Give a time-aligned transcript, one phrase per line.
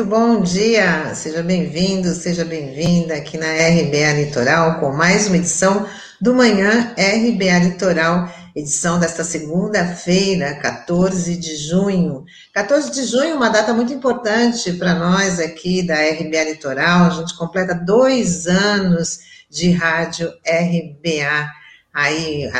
[0.00, 1.14] muito bom dia.
[1.14, 5.86] Seja bem-vindo, seja bem-vinda aqui na RBA Litoral com mais uma edição
[6.18, 12.24] do Manhã RBA Litoral, edição desta segunda-feira, 14 de junho.
[12.54, 17.06] 14 de junho, uma data muito importante para nós aqui da RBA Litoral.
[17.06, 19.18] A gente completa dois anos
[19.50, 21.50] de rádio RBA.
[21.92, 22.50] Aí,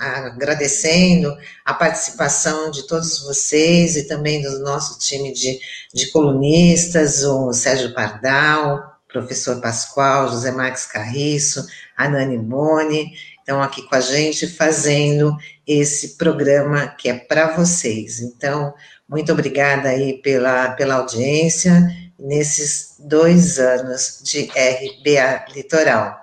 [0.00, 5.60] agradecendo a participação de todos vocês e também do nosso time de,
[5.92, 13.82] de colunistas, o Sérgio Pardal, professor Pascoal, José Marques Carriço, a Nani Boni, estão aqui
[13.82, 15.36] com a gente fazendo
[15.66, 18.20] esse programa que é para vocês.
[18.20, 18.72] Então,
[19.06, 21.86] muito obrigada aí pela, pela audiência
[22.18, 26.18] nesses dois anos de RBA Litoral.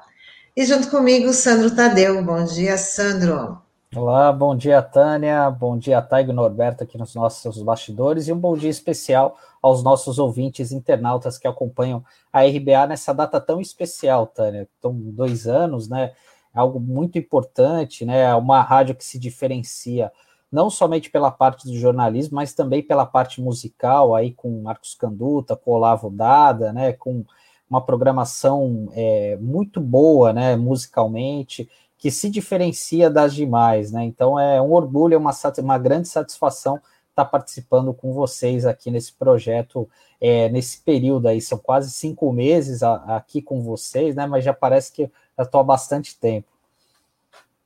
[0.55, 2.23] E junto comigo, Sandro Tadeu.
[2.23, 3.66] Bom dia, Sandro.
[3.95, 8.55] Olá, bom dia, Tânia, bom dia, Taigo Norberto, aqui nos nossos bastidores, e um bom
[8.57, 14.67] dia especial aos nossos ouvintes internautas que acompanham a RBA nessa data tão especial, Tânia.
[14.77, 16.13] Então, dois anos, né?
[16.53, 18.23] É algo muito importante, né?
[18.23, 20.11] É uma rádio que se diferencia
[20.51, 25.55] não somente pela parte do jornalismo, mas também pela parte musical, aí com Marcos Canduta,
[25.55, 26.91] com Olavo Dada, né?
[26.91, 27.23] Com
[27.69, 30.57] uma programação é, muito boa, né?
[30.57, 34.03] Musicalmente que se diferencia das demais, né?
[34.03, 36.75] Então é um orgulho, é uma, uma grande satisfação
[37.09, 39.89] estar tá participando com vocês aqui nesse projeto,
[40.21, 44.27] é, nesse período aí, são quase cinco meses a, aqui com vocês, né?
[44.27, 46.47] Mas já parece que já estou há bastante tempo.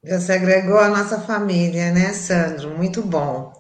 [0.04, 2.76] Você agregou a nossa família, né, Sandro?
[2.76, 3.54] Muito bom.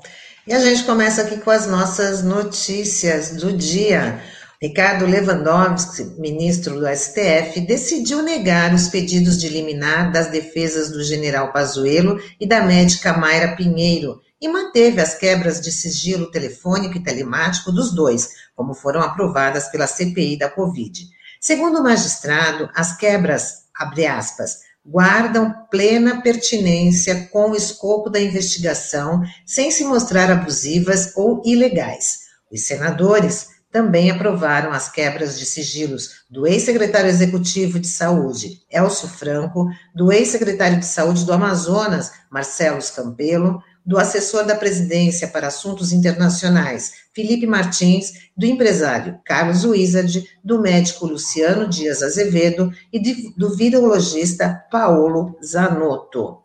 [0.47, 4.19] E a gente começa aqui com as nossas notícias do dia.
[4.61, 11.51] Ricardo Lewandowski, ministro do STF, decidiu negar os pedidos de liminar das defesas do general
[11.51, 17.71] Pazuello e da médica Mayra Pinheiro e manteve as quebras de sigilo telefônico e telemático
[17.71, 21.07] dos dois, como foram aprovadas pela CPI da Covid.
[21.39, 29.23] Segundo o magistrado, as quebras, abre aspas, guardam plena pertinência com o escopo da investigação,
[29.43, 32.29] sem se mostrar abusivas ou ilegais.
[32.51, 39.69] Os senadores também aprovaram as quebras de sigilos do ex-secretário executivo de Saúde, Elcio Franco,
[39.95, 46.91] do ex-secretário de Saúde do Amazonas, Marcelo Campelo, do assessor da presidência para assuntos internacionais,
[47.13, 52.99] Felipe Martins, do empresário Carlos Wizard, do médico Luciano Dias Azevedo e
[53.35, 56.41] do virologista Paulo Zanotto.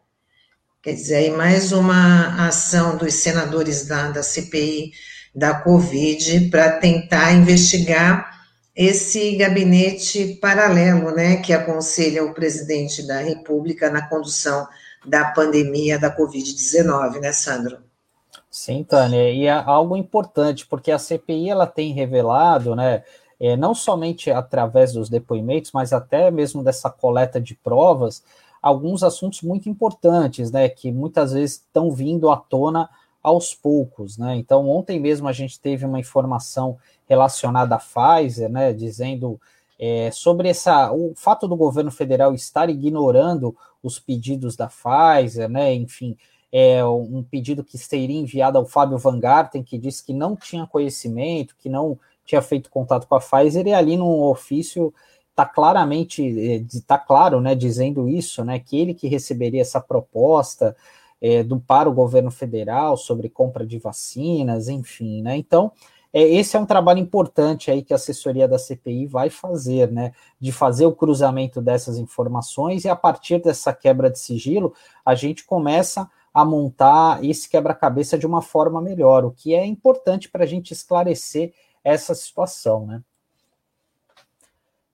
[0.83, 4.93] Quer dizer, aí mais uma ação dos senadores da, da CPI
[5.37, 8.35] da Covid para tentar investigar
[8.75, 14.67] esse gabinete paralelo, né, que aconselha o presidente da República na condução
[15.05, 17.79] da pandemia da Covid-19, né, Sandro?
[18.51, 23.03] Sim, Tânia, e é algo importante, porque a CPI ela tem revelado, né,
[23.39, 28.23] é, não somente através dos depoimentos, mas até mesmo dessa coleta de provas,
[28.63, 32.89] alguns assuntos muito importantes, né, que muitas vezes estão vindo à tona
[33.27, 34.37] aos poucos, né?
[34.37, 36.79] Então, ontem mesmo a gente teve uma informação
[37.09, 39.41] relacionada à Pfizer, né, dizendo
[39.77, 45.75] é, sobre essa, o fato do governo federal estar ignorando os pedidos da Pfizer, né,
[45.75, 46.17] enfim,
[46.53, 50.65] é um pedido que seria enviado ao Fábio Van Garten, que disse que não tinha
[50.65, 54.95] conhecimento, que não tinha feito contato com a Pfizer, e ali no ofício
[55.31, 56.23] está claramente,
[56.73, 60.77] está é, claro, né, dizendo isso, né, que ele que receberia essa proposta,
[61.21, 65.37] é, do, para o governo federal sobre compra de vacinas, enfim, né?
[65.37, 65.73] Então,
[66.13, 70.13] é, esse é um trabalho importante aí que a assessoria da CPI vai fazer, né?
[70.41, 74.75] De fazer o cruzamento dessas informações e a partir dessa quebra de sigilo,
[75.05, 80.29] a gente começa a montar esse quebra-cabeça de uma forma melhor, o que é importante
[80.29, 81.53] para a gente esclarecer
[81.83, 83.03] essa situação, né?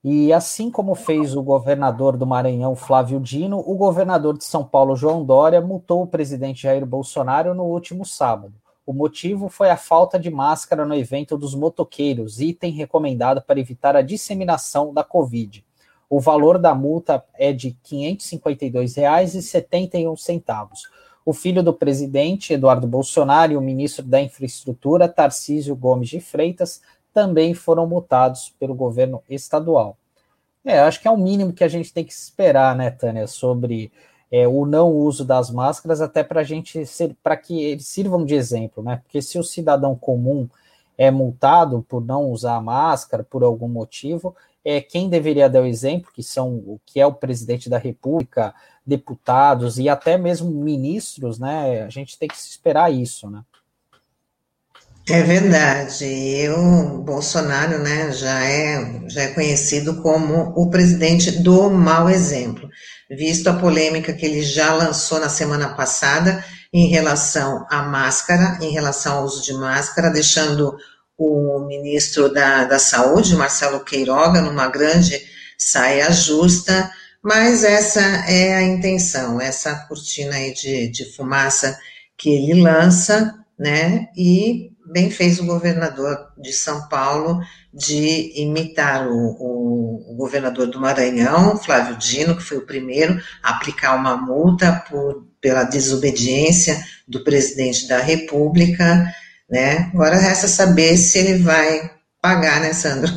[0.03, 4.97] E assim como fez o governador do Maranhão, Flávio Dino, o governador de São Paulo,
[4.97, 8.53] João Dória, multou o presidente Jair Bolsonaro no último sábado.
[8.85, 13.95] O motivo foi a falta de máscara no evento dos motoqueiros, item recomendado para evitar
[13.95, 15.63] a disseminação da Covid.
[16.09, 17.77] O valor da multa é de R$
[18.17, 20.67] 552,71.
[21.25, 26.81] O filho do presidente, Eduardo Bolsonaro, e o ministro da Infraestrutura, Tarcísio Gomes de Freitas,
[27.13, 29.97] também foram multados pelo governo estadual.
[30.65, 33.91] É, acho que é o mínimo que a gente tem que esperar, né, Tânia, sobre
[34.31, 38.25] é, o não uso das máscaras, até para a gente ser, para que eles sirvam
[38.25, 39.01] de exemplo, né?
[39.03, 40.49] Porque se o cidadão comum
[40.97, 44.35] é multado por não usar a máscara por algum motivo,
[44.65, 48.55] é quem deveria dar o exemplo, que são o que é o presidente da República,
[48.85, 51.83] deputados e até mesmo ministros, né?
[51.83, 53.43] A gente tem que esperar isso, né?
[55.07, 56.05] É verdade.
[56.05, 62.69] E o Bolsonaro né, já, é, já é conhecido como o presidente do mau exemplo,
[63.09, 68.71] visto a polêmica que ele já lançou na semana passada em relação à máscara, em
[68.71, 70.75] relação ao uso de máscara, deixando
[71.17, 75.21] o ministro da, da Saúde, Marcelo Queiroga, numa grande
[75.57, 76.89] saia justa,
[77.21, 81.77] mas essa é a intenção, essa cortina aí de, de fumaça
[82.17, 87.41] que ele lança, né, e bem fez o governador de São Paulo
[87.73, 93.55] de imitar o, o, o, governador do Maranhão, Flávio Dino, que foi o primeiro a
[93.55, 99.11] aplicar uma multa por, pela desobediência do presidente da República,
[99.49, 99.89] né?
[99.91, 101.91] Agora resta saber se ele vai
[102.21, 103.11] pagar, né, Sandro?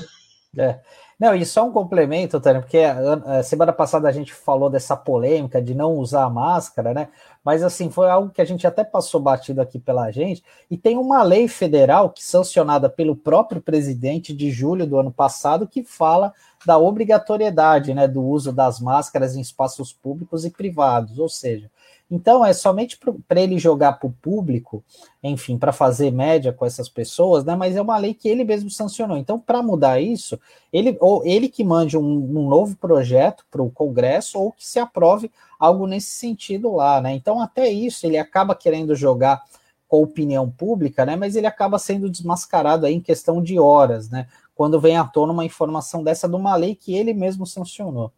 [0.58, 0.78] É.
[1.19, 5.62] Não, e só um complemento, Tânia, porque a, semana passada a gente falou dessa polêmica
[5.62, 7.08] de não usar a máscara, né?
[7.46, 10.98] Mas assim, foi algo que a gente até passou batido aqui pela gente, e tem
[10.98, 16.34] uma lei federal que sancionada pelo próprio presidente de julho do ano passado que fala
[16.66, 21.70] da obrigatoriedade, né, do uso das máscaras em espaços públicos e privados, ou seja,
[22.11, 24.85] então é somente para ele jogar para o público,
[25.23, 27.56] enfim, para fazer média com essas pessoas, né?
[27.56, 29.17] Mas é uma lei que ele mesmo sancionou.
[29.17, 30.38] Então, para mudar isso,
[30.73, 34.79] ele ou ele que mande um, um novo projeto para o Congresso ou que se
[34.79, 37.12] aprove algo nesse sentido lá, né?
[37.12, 39.43] Então, até isso ele acaba querendo jogar
[39.88, 41.17] com a opinião pública, né?
[41.17, 44.29] Mas ele acaba sendo desmascarado aí em questão de horas, né?
[44.55, 48.12] Quando vem à tona uma informação dessa de uma lei que ele mesmo sancionou.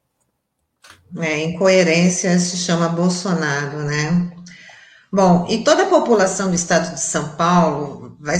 [1.19, 4.31] É, incoerência se chama Bolsonaro, né?
[5.11, 8.39] Bom, e toda a população do estado de São Paulo vai,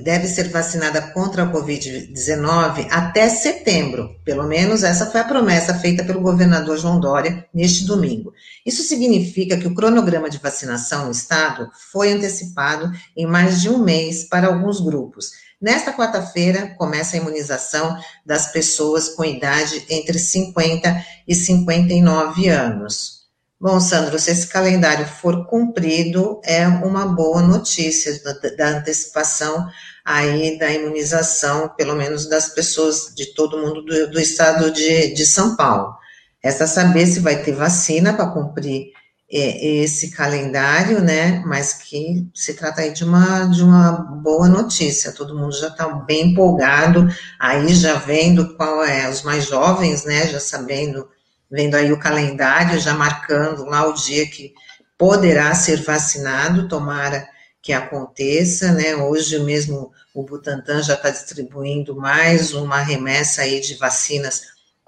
[0.00, 4.14] deve ser vacinada contra a Covid-19 até setembro.
[4.24, 8.32] Pelo menos essa foi a promessa feita pelo governador João Dória neste domingo.
[8.64, 13.78] Isso significa que o cronograma de vacinação no estado foi antecipado em mais de um
[13.78, 21.02] mês para alguns grupos Nesta quarta-feira, começa a imunização das pessoas com idade entre 50
[21.26, 23.23] e 59 anos.
[23.60, 28.12] Bom, Sandro, se esse calendário for cumprido, é uma boa notícia
[28.56, 29.66] da, antecipação
[30.04, 35.24] aí da imunização, pelo menos das pessoas de todo mundo do, do estado de, de
[35.24, 35.94] São Paulo.
[36.42, 38.92] Resta saber se vai ter vacina para cumprir
[39.30, 41.42] esse calendário, né?
[41.46, 45.12] Mas que se trata aí de uma, de uma boa notícia.
[45.12, 47.08] Todo mundo já está bem empolgado,
[47.40, 50.28] aí já vendo qual é, os mais jovens, né?
[50.28, 51.08] Já sabendo,
[51.54, 54.52] vendo aí o calendário, já marcando lá o dia que
[54.98, 57.24] poderá ser vacinado, tomara
[57.62, 58.96] que aconteça, né?
[58.96, 64.42] Hoje mesmo o Butantan já está distribuindo mais uma remessa aí de vacinas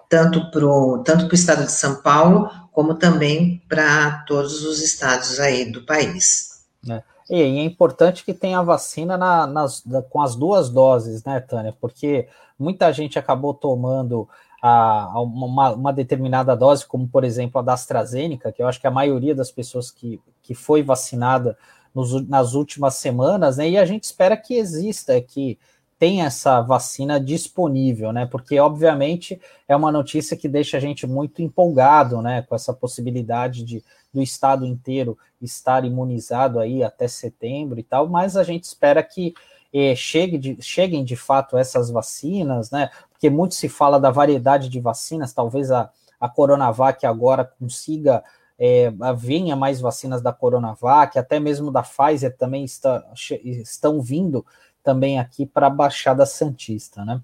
[0.09, 5.71] tanto para o tanto estado de São Paulo, como também para todos os estados aí
[5.71, 6.65] do país.
[6.91, 7.01] É.
[7.31, 11.73] E é importante que tenha vacina na, nas, com as duas doses, né, Tânia?
[11.81, 12.29] Porque
[12.59, 14.29] muita gente acabou tomando
[14.67, 18.87] a, uma, uma, determinada dose, como por exemplo a da AstraZeneca, que eu acho que
[18.87, 21.57] a maioria das pessoas que, que foi vacinada
[21.95, 23.71] nos, nas últimas semanas, né?
[23.71, 25.59] E a gente espera que exista, que
[25.99, 28.27] tem essa vacina disponível, né?
[28.27, 32.43] Porque, obviamente, é uma notícia que deixa a gente muito empolgado, né?
[32.43, 33.83] Com essa possibilidade de
[34.13, 39.35] do estado inteiro estar imunizado aí até setembro e tal, mas a gente espera que
[39.73, 42.89] eh, chegue de, cheguem de fato essas vacinas, né?
[43.17, 48.23] Porque muito se fala da variedade de vacinas, talvez a, a Coronavac agora consiga
[48.59, 53.05] é, venha mais vacinas da Coronavac, até mesmo da Pfizer também está,
[53.43, 54.45] estão vindo
[54.83, 57.21] também aqui para a Baixada Santista, né?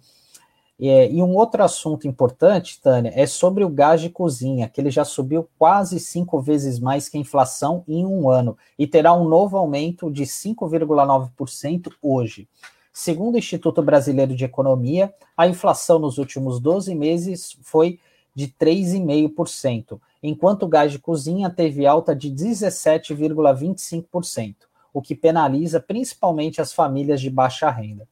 [0.79, 4.91] E, e, um outro assunto importante, Tânia, é sobre o gás de cozinha, que ele
[4.91, 9.29] já subiu quase cinco vezes mais que a inflação em um ano e terá um
[9.29, 12.49] novo aumento de 5,9% hoje.
[12.93, 17.99] Segundo o Instituto Brasileiro de Economia, a inflação nos últimos 12 meses foi
[18.35, 24.55] de 3,5%, enquanto o gás de cozinha teve alta de 17,25%
[24.93, 28.07] o que penaliza principalmente as famílias de baixa renda,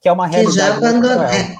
[0.00, 0.56] que é uma realidade.
[0.56, 1.22] já, abandon...
[1.22, 1.56] é,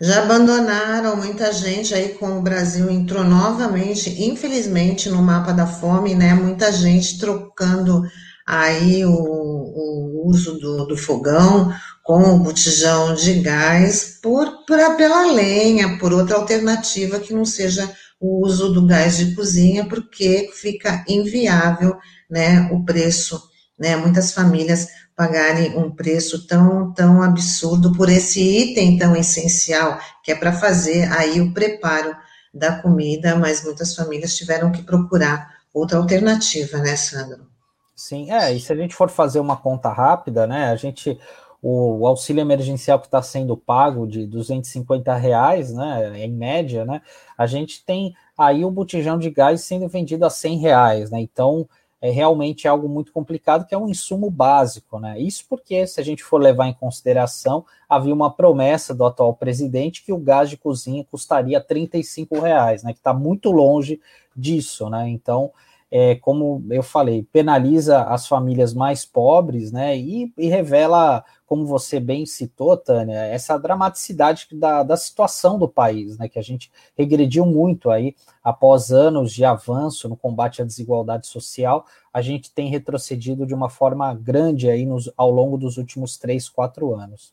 [0.00, 6.14] já abandonaram muita gente aí com o Brasil entrou novamente, infelizmente, no mapa da fome,
[6.14, 6.34] né?
[6.34, 8.02] Muita gente trocando
[8.46, 11.72] aí o, o uso do, do, fogão
[12.02, 17.90] com o botijão de gás por, por pela lenha, por outra alternativa que não seja
[18.20, 21.96] o uso do gás de cozinha, porque fica inviável
[22.30, 23.40] né, o preço
[23.78, 30.32] né, muitas famílias pagarem um preço tão, tão absurdo por esse item tão essencial, que
[30.32, 32.14] é para fazer aí o preparo
[32.52, 37.53] da comida, mas muitas famílias tiveram que procurar outra alternativa, né, Sandro?
[37.96, 41.16] Sim, é, e se a gente for fazer uma conta rápida, né, a gente,
[41.62, 47.00] o, auxílio emergencial que está sendo pago de 250 reais, né, em média, né,
[47.38, 51.68] a gente tem aí o botijão de gás sendo vendido a 100 reais, né, então
[52.00, 56.04] é realmente algo muito complicado, que é um insumo básico, né, isso porque, se a
[56.04, 60.56] gente for levar em consideração, havia uma promessa do atual presidente que o gás de
[60.56, 64.00] cozinha custaria 35 reais, né, que está muito longe
[64.36, 65.52] disso, né, então
[65.96, 69.96] é, como eu falei, penaliza as famílias mais pobres, né?
[69.96, 76.18] E, e, revela, como você bem citou, Tânia, essa dramaticidade da, da situação do país,
[76.18, 76.28] né?
[76.28, 81.86] Que a gente regrediu muito aí após anos de avanço no combate à desigualdade social,
[82.12, 86.48] a gente tem retrocedido de uma forma grande aí nos, ao longo dos últimos três,
[86.48, 87.32] quatro anos.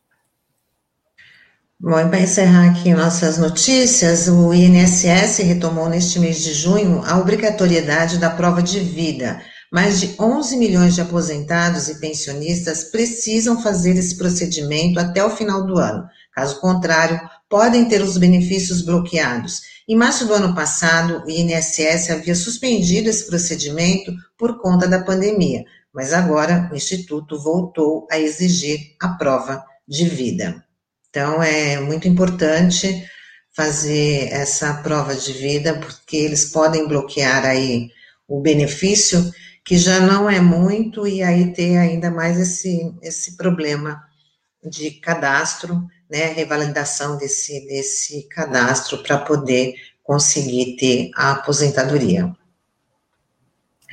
[1.84, 7.18] Bom, e para encerrar aqui nossas notícias, o INSS retomou neste mês de junho a
[7.18, 9.42] obrigatoriedade da prova de vida.
[9.74, 15.66] Mais de 11 milhões de aposentados e pensionistas precisam fazer esse procedimento até o final
[15.66, 16.04] do ano.
[16.36, 17.20] Caso contrário,
[17.50, 19.62] podem ter os benefícios bloqueados.
[19.90, 25.64] Em março do ano passado, o INSS havia suspendido esse procedimento por conta da pandemia,
[25.92, 30.64] mas agora o Instituto voltou a exigir a prova de vida.
[31.12, 33.06] Então, é muito importante
[33.54, 37.90] fazer essa prova de vida, porque eles podem bloquear aí
[38.26, 39.30] o benefício,
[39.66, 44.02] que já não é muito, e aí ter ainda mais esse, esse problema
[44.64, 52.34] de cadastro, né, revalidação desse, desse cadastro para poder conseguir ter a aposentadoria.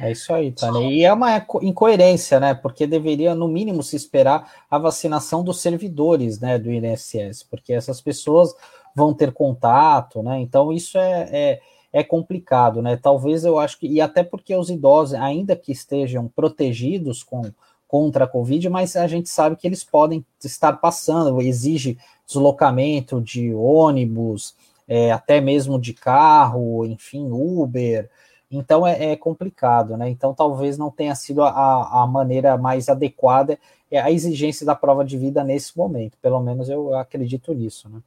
[0.00, 0.88] É isso aí, Tânia.
[0.88, 2.54] E é uma incoerência, né?
[2.54, 8.00] Porque deveria, no mínimo, se esperar a vacinação dos servidores né, do INSS, porque essas
[8.00, 8.54] pessoas
[8.94, 10.40] vão ter contato, né?
[10.40, 11.60] Então, isso é, é,
[11.92, 12.96] é complicado, né?
[12.96, 13.88] Talvez eu acho que.
[13.88, 17.42] E até porque os idosos, ainda que estejam protegidos com,
[17.88, 23.52] contra a Covid, mas a gente sabe que eles podem estar passando, exige deslocamento de
[23.52, 24.54] ônibus,
[24.86, 28.08] é, até mesmo de carro, enfim, Uber.
[28.50, 30.08] Então é, é, complicado, né?
[30.08, 33.58] Então talvez não tenha sido a, a maneira mais adequada
[33.90, 36.16] é a exigência da prova de vida nesse momento.
[36.20, 38.00] Pelo menos eu acredito nisso, né?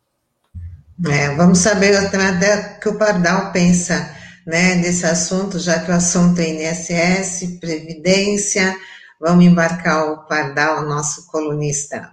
[1.11, 6.39] É, vamos saber até que o Pardal pensa né, desse assunto, já que o assunto
[6.39, 8.75] é INSS, Previdência.
[9.19, 12.11] Vamos embarcar o Pardal, nosso colunista.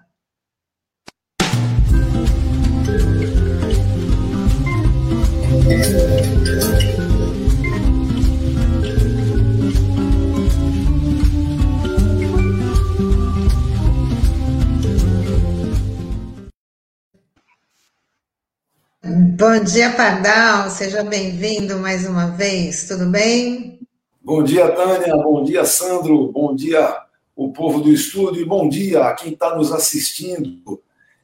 [19.38, 23.78] Bom dia, Pardal, seja bem-vindo mais uma vez, tudo bem?
[24.20, 27.02] Bom dia, Tânia, bom dia, Sandro, bom dia,
[27.36, 30.82] o povo do estúdio, e bom dia a quem está nos assistindo,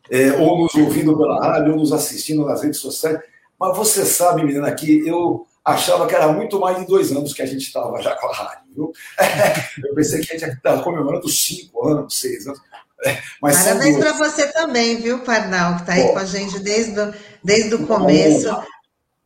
[0.09, 3.19] é, ou nos ouvindo pela rádio, ou nos assistindo nas redes sociais.
[3.59, 7.43] Mas você sabe, menina, que eu achava que era muito mais de dois anos que
[7.43, 8.93] a gente estava já com a rádio, viu?
[9.89, 12.61] eu pensei que a gente estava comemorando cinco anos, seis anos.
[13.41, 17.15] Mas Parabéns para você também, viu, Pardal, que está aí com a gente desde, o,
[17.43, 18.49] desde o começo,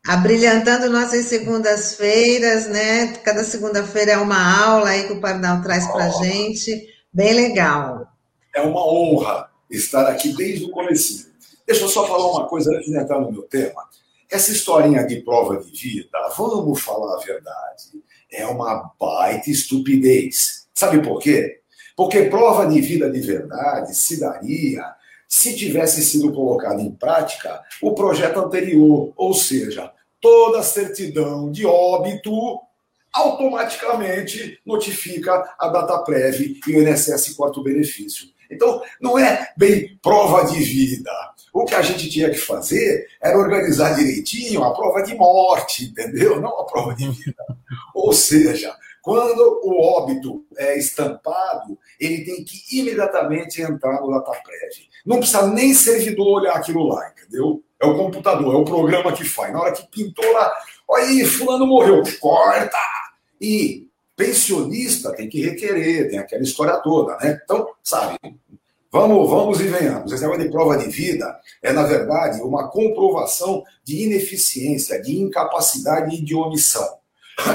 [0.06, 3.14] abrilhantando nossas segundas-feiras, né?
[3.24, 8.06] Cada segunda-feira é uma aula aí que o Pardal traz para a gente, bem legal.
[8.54, 11.28] É uma honra estar aqui desde o começo.
[11.66, 13.86] Deixa eu só falar uma coisa antes de entrar no meu tema.
[14.30, 20.66] Essa historinha de prova de vida, vamos falar a verdade, é uma baita estupidez.
[20.74, 21.60] Sabe por quê?
[21.98, 24.84] Porque prova de vida de verdade se daria
[25.26, 29.90] se tivesse sido colocado em prática o projeto anterior, ou seja,
[30.20, 32.60] toda certidão de óbito
[33.12, 38.28] automaticamente notifica a data prévia e o INSS corta o benefício.
[38.48, 41.10] Então, não é bem prova de vida.
[41.52, 46.40] O que a gente tinha que fazer era organizar direitinho a prova de morte, entendeu?
[46.40, 47.44] Não a prova de vida.
[47.92, 48.72] Ou seja,
[49.08, 51.47] quando o óbito é estampado,
[51.98, 54.88] ele tem que imediatamente entrar no DataPrev.
[55.04, 57.62] Não precisa nem servidor olhar aquilo lá, entendeu?
[57.80, 59.52] É o computador, é o programa que faz.
[59.52, 60.52] Na hora que pintou lá,
[60.86, 62.76] olha aí, fulano morreu, corta!
[63.40, 63.86] E
[64.16, 67.40] pensionista tem que requerer, tem aquela história toda, né?
[67.42, 68.18] Então, sabe,
[68.90, 70.12] vamos, vamos e venhamos.
[70.12, 76.16] Esse negócio de prova de vida é, na verdade, uma comprovação de ineficiência, de incapacidade
[76.16, 76.98] e de omissão.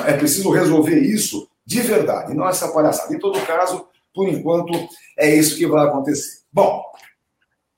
[0.08, 3.14] É preciso resolver isso de verdade, não essa palhaçada.
[3.14, 4.72] Em todo caso, por enquanto,
[5.18, 6.42] é isso que vai acontecer.
[6.52, 6.82] Bom.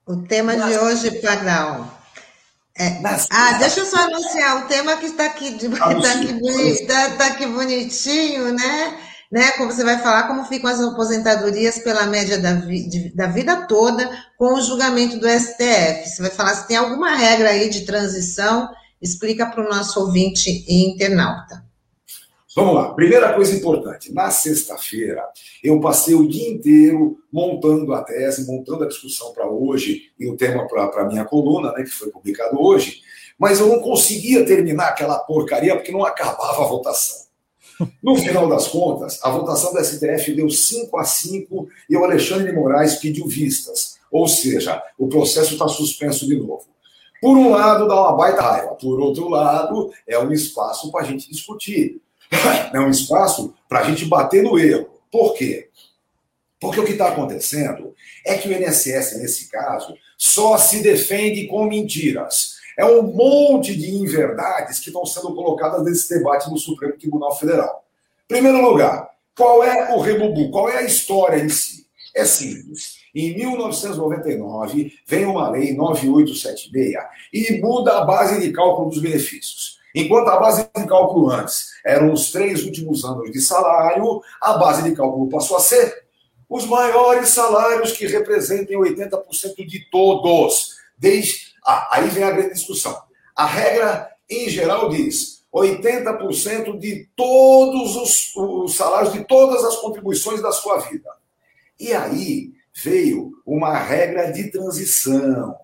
[0.08, 1.92] O tema de hoje, Pardal.
[2.77, 3.01] É,
[3.32, 7.27] ah, deixa eu só anunciar o tema que está aqui, de, tá aqui, tá, tá
[7.27, 8.98] aqui bonitinho, né?
[9.32, 9.51] né?
[9.51, 13.65] Como você vai falar como ficam as aposentadorias pela média da, vi, de, da vida
[13.68, 16.10] toda com o julgamento do STF.
[16.10, 18.70] Você vai falar se tem alguma regra aí de transição,
[19.01, 21.64] explica para o nosso ouvinte e internauta.
[22.55, 22.93] Vamos lá.
[22.93, 24.13] Primeira coisa importante.
[24.13, 25.27] Na sexta-feira,
[25.62, 30.38] eu passei o dia inteiro montando a tese, montando a discussão para hoje e o
[30.38, 33.01] tema para a minha coluna, né, que foi publicado hoje,
[33.38, 37.25] mas eu não conseguia terminar aquela porcaria porque não acabava a votação.
[38.01, 42.51] No final das contas, a votação da STF deu 5 a 5 e o Alexandre
[42.51, 43.97] de Moraes pediu vistas.
[44.09, 46.63] Ou seja, o processo está suspenso de novo.
[47.21, 48.75] Por um lado, dá uma baita raiva.
[48.75, 52.01] Por outro lado, é um espaço para a gente discutir.
[52.74, 54.89] É um espaço para a gente bater no erro.
[55.12, 55.70] Por quê?
[56.60, 57.94] Porque o que está acontecendo
[58.25, 62.55] é que o INSS, nesse caso, só se defende com mentiras.
[62.77, 67.86] É um monte de inverdades que estão sendo colocadas nesse debate no Supremo Tribunal Federal.
[68.27, 70.50] Primeiro lugar, qual é o rebubu?
[70.50, 71.86] Qual é a história em si?
[72.15, 72.96] É simples.
[73.13, 76.96] Em 1999, vem uma lei 9876
[77.34, 79.77] e muda a base de cálculo dos benefícios.
[79.94, 84.82] Enquanto a base de cálculo antes eram os três últimos anos de salário, a base
[84.82, 86.04] de cálculo passou a ser
[86.50, 90.75] os maiores salários que representem 80% de todos.
[90.98, 91.54] Desde...
[91.65, 92.98] Ah, aí vem a grande discussão.
[93.36, 100.42] A regra, em geral, diz 80% de todos os, os salários, de todas as contribuições
[100.42, 101.10] da sua vida.
[101.80, 102.51] E aí
[102.84, 105.56] veio uma regra de transição.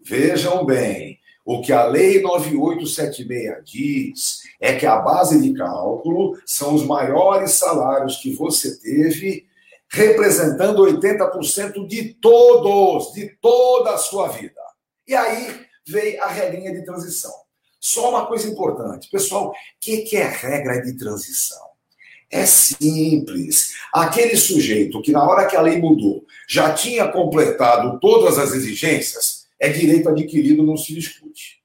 [0.00, 6.74] Vejam bem, o que a Lei 9876 diz é que a base de cálculo são
[6.74, 9.46] os maiores salários que você teve,
[9.88, 14.60] representando 80% de todos, de toda a sua vida.
[15.06, 17.32] E aí veio a regrinha de transição.
[17.78, 21.64] Só uma coisa importante, pessoal, o que é regra de transição?
[22.28, 23.74] É simples.
[23.94, 29.45] Aquele sujeito que, na hora que a lei mudou, já tinha completado todas as exigências,
[29.60, 31.56] é direito adquirido, não se discute.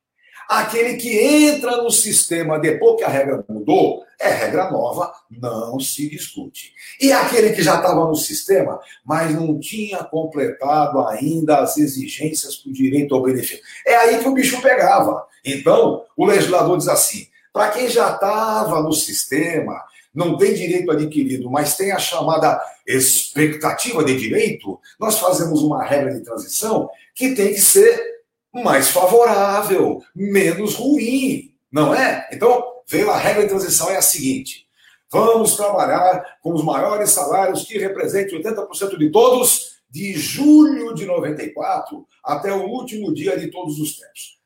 [0.49, 6.09] Aquele que entra no sistema depois que a regra mudou, é regra nova, não se
[6.09, 6.73] discute.
[6.99, 12.69] E aquele que já estava no sistema, mas não tinha completado ainda as exigências para
[12.69, 13.63] o direito ao benefício.
[13.87, 15.25] É aí que o bicho pegava.
[15.43, 19.81] Então, o legislador diz assim: para quem já estava no sistema,
[20.13, 26.13] não tem direito adquirido, mas tem a chamada expectativa de direito, nós fazemos uma regra
[26.13, 28.21] de transição que tem que ser
[28.53, 32.27] mais favorável, menos ruim, não é?
[32.31, 34.67] Então, veio a regra de transição é a seguinte:
[35.09, 42.07] vamos trabalhar com os maiores salários que representem 80% de todos de julho de 94
[42.23, 44.39] até o último dia de todos os tempos.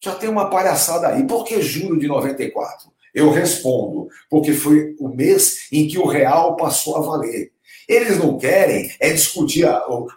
[0.00, 1.24] Já tem uma palhaçada aí.
[1.24, 2.92] Por que julho de 94?
[3.14, 7.52] Eu respondo, porque foi o mês em que o real passou a valer.
[7.88, 9.66] Eles não querem é discutir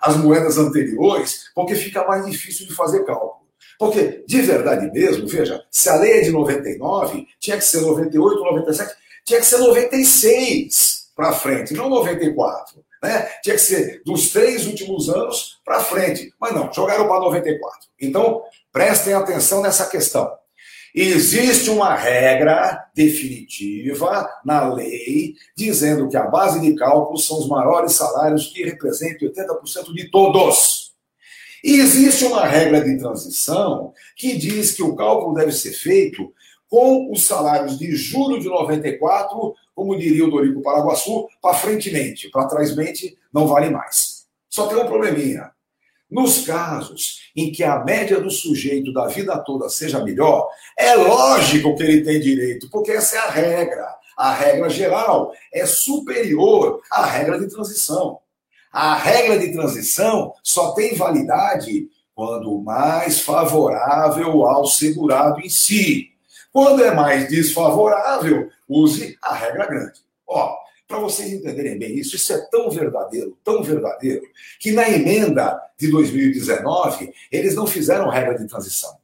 [0.01, 3.45] as moedas anteriores, porque fica mais difícil de fazer cálculo.
[3.77, 8.39] Porque, de verdade mesmo, veja, se a lei é de 99, tinha que ser 98,
[8.43, 8.93] 97,
[9.25, 12.85] tinha que ser 96 para frente, não 94.
[13.03, 13.29] Né?
[13.43, 16.33] Tinha que ser dos três últimos anos para frente.
[16.39, 17.89] Mas não, jogaram para 94.
[17.99, 20.31] Então, prestem atenção nessa questão.
[20.97, 27.91] Existe uma regra definitiva na lei dizendo que a base de cálculo são os maiores
[27.91, 30.93] salários que representam 80% de todos.
[31.61, 36.33] E existe uma regra de transição que diz que o cálculo deve ser feito
[36.69, 42.47] com os salários de julho de 94, como diria o Dorico Paraguaçu, para frentemente, para
[42.47, 44.27] trásmente não vale mais.
[44.49, 45.51] Só tem um probleminha.
[46.09, 51.75] Nos casos em que a média do sujeito da vida toda seja melhor, é lógico
[51.75, 53.95] que ele tem direito, porque essa é a regra.
[54.17, 58.19] A regra geral é superior à regra de transição.
[58.71, 66.11] A regra de transição só tem validade quando mais favorável ao segurado em si.
[66.51, 69.99] Quando é mais desfavorável, use a regra grande.
[70.25, 70.55] Ó,
[70.87, 74.21] para vocês entenderem bem isso, isso é tão verdadeiro, tão verdadeiro,
[74.59, 78.95] que na emenda de 2019, eles não fizeram regra de transição.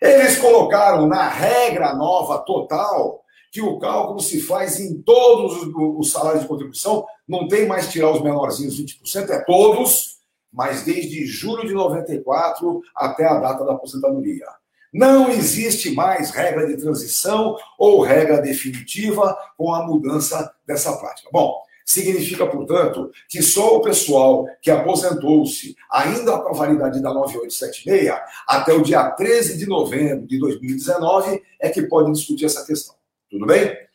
[0.00, 6.42] Eles colocaram na regra nova total que o cálculo se faz em todos os salários
[6.42, 10.18] de contribuição, não tem mais tirar os menorzinhos 20%, é todos,
[10.52, 14.46] mas desde julho de 94 até a data da aposentadoria.
[14.96, 21.28] Não existe mais regra de transição ou regra definitiva com a mudança dessa prática.
[21.30, 28.10] Bom, significa, portanto, que só o pessoal que aposentou-se ainda com a validade da 9876
[28.48, 32.94] até o dia 13 de novembro de 2019 é que pode discutir essa questão.
[33.30, 33.85] Tudo bem?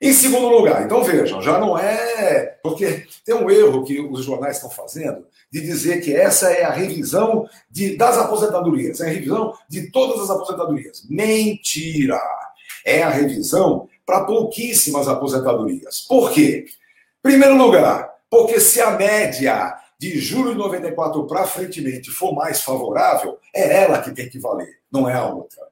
[0.00, 2.58] Em segundo lugar, então vejam, já não é.
[2.62, 6.72] Porque tem um erro que os jornais estão fazendo de dizer que essa é a
[6.72, 11.04] revisão de, das aposentadorias, é a revisão de todas as aposentadorias.
[11.08, 12.20] Mentira!
[12.84, 16.00] É a revisão para pouquíssimas aposentadorias.
[16.00, 16.64] Por quê?
[17.22, 23.38] Primeiro lugar, porque se a média de julho de 94 para frente for mais favorável,
[23.54, 25.69] é ela que tem que valer, não é a outra.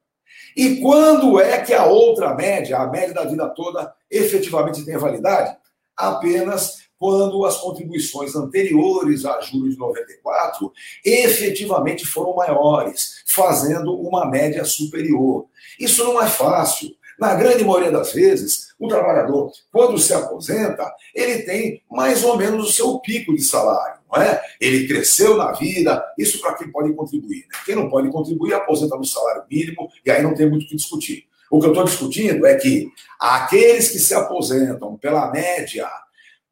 [0.57, 5.57] E quando é que a outra média, a média da vida toda, efetivamente tem validade?
[5.97, 10.73] Apenas quando as contribuições anteriores a julho de 94
[11.05, 15.47] efetivamente foram maiores, fazendo uma média superior.
[15.79, 16.91] Isso não é fácil.
[17.19, 22.69] Na grande maioria das vezes, o trabalhador, quando se aposenta, ele tem mais ou menos
[22.69, 24.40] o seu pico de salário, não é?
[24.61, 27.47] Ele cresceu na vida, isso para quem pode contribuir.
[27.51, 27.59] Né?
[27.64, 30.77] Quem não pode contribuir, aposenta no salário mínimo, e aí não tem muito o que
[30.77, 31.27] discutir.
[31.51, 35.88] O que eu estou discutindo é que aqueles que se aposentam pela média,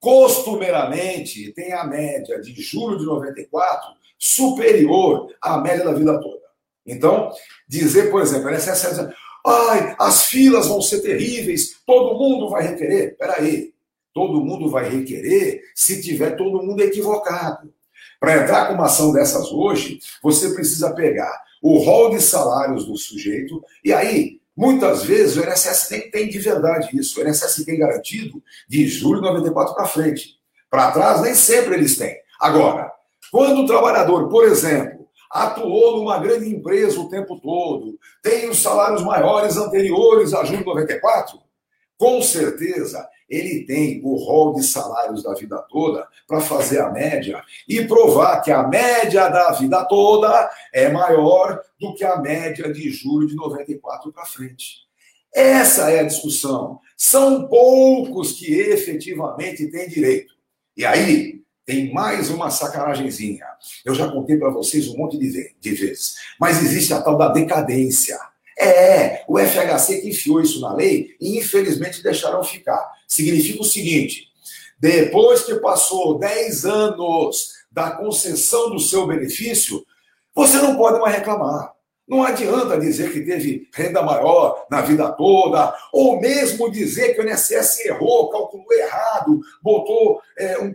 [0.01, 6.47] costumeiramente, têm a média de julho de 94 superior à média da vida toda.
[6.87, 7.31] Então,
[7.69, 9.11] dizer, por exemplo, a INSS
[9.47, 13.17] Ai, as filas vão ser terríveis, todo mundo vai requerer.
[13.17, 13.73] Peraí,
[14.17, 17.71] todo mundo vai requerer se tiver todo mundo equivocado.
[18.19, 22.97] Para entrar com uma ação dessas hoje, você precisa pegar o rol de salários do
[22.97, 27.21] sujeito, e aí, muitas vezes, o INSS nem tem de verdade isso.
[27.21, 30.39] O INSS tem garantido de julho de 94 para frente.
[30.71, 32.17] Para trás, nem sempre eles têm.
[32.41, 32.91] Agora,
[33.31, 39.03] quando o trabalhador, por exemplo, atuou numa grande empresa o tempo todo, tem os salários
[39.03, 41.39] maiores anteriores a junho de 94,
[41.99, 47.43] com certeza ele tem o rol de salários da vida toda para fazer a média
[47.69, 52.89] e provar que a média da vida toda é maior do que a média de
[52.91, 54.87] julho de 94 para frente.
[55.35, 56.81] Essa é a discussão.
[56.97, 60.35] São poucos que efetivamente têm direito.
[60.77, 63.45] E aí, tem mais uma sacanagemzinha.
[63.85, 66.15] Eu já contei para vocês um monte de, vezes.
[66.41, 68.19] Mas existe a tal da decadência.
[68.59, 72.83] É, o FHC que enfiou isso na lei e infelizmente deixaram ficar.
[73.07, 74.29] Significa o seguinte:
[74.79, 79.85] depois que passou 10 anos da concessão do seu benefício,
[80.35, 81.77] você não pode mais reclamar.
[82.07, 87.29] Não adianta dizer que teve renda maior na vida toda, ou mesmo dizer que o
[87.29, 90.73] INSS errou, calculou errado, botou é, um,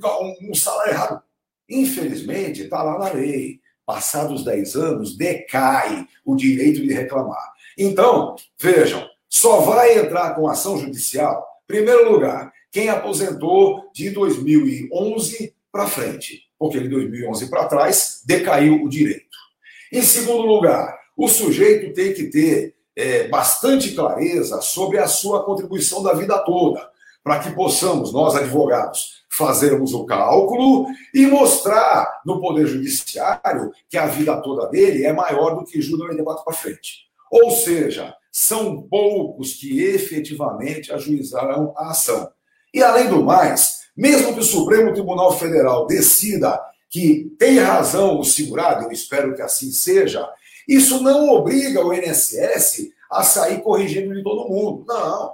[0.50, 1.24] um, salário errado.
[1.70, 3.62] Infelizmente, está lá na lei.
[3.86, 7.51] Passados 10 anos, decai o direito de reclamar.
[7.78, 15.88] Então, vejam, só vai entrar com ação judicial, primeiro lugar, quem aposentou de 2011 para
[15.88, 19.38] frente, porque de 2011 para trás decaiu o direito.
[19.92, 26.02] Em segundo lugar, o sujeito tem que ter é, bastante clareza sobre a sua contribuição
[26.04, 26.90] da vida toda,
[27.24, 34.08] para que possamos, nós advogados, fazermos o cálculo e mostrar no Poder Judiciário que a
[34.08, 37.11] vida toda dele é maior do que julho 94 para frente.
[37.32, 42.30] Ou seja, são poucos que efetivamente ajuizaram a ação.
[42.74, 48.24] E além do mais, mesmo que o Supremo Tribunal Federal decida que tem razão o
[48.24, 50.30] segurado, eu espero que assim seja,
[50.67, 54.86] isso não obriga o INSS a sair corrigindo de todo mundo.
[54.86, 55.34] Não.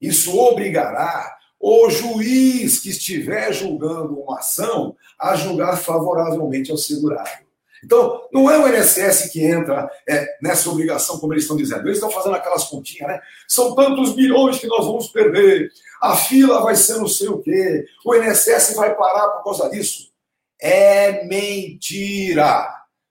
[0.00, 7.47] Isso obrigará o juiz que estiver julgando uma ação a julgar favoravelmente ao segurado.
[7.84, 11.82] Então, não é o INSS que entra é, nessa obrigação, como eles estão dizendo.
[11.82, 13.20] Eles estão fazendo aquelas continhas, né?
[13.46, 17.86] São tantos bilhões que nós vamos perder, a fila vai ser não sei o quê,
[18.04, 20.10] o INSS vai parar por causa disso.
[20.60, 22.68] É mentira.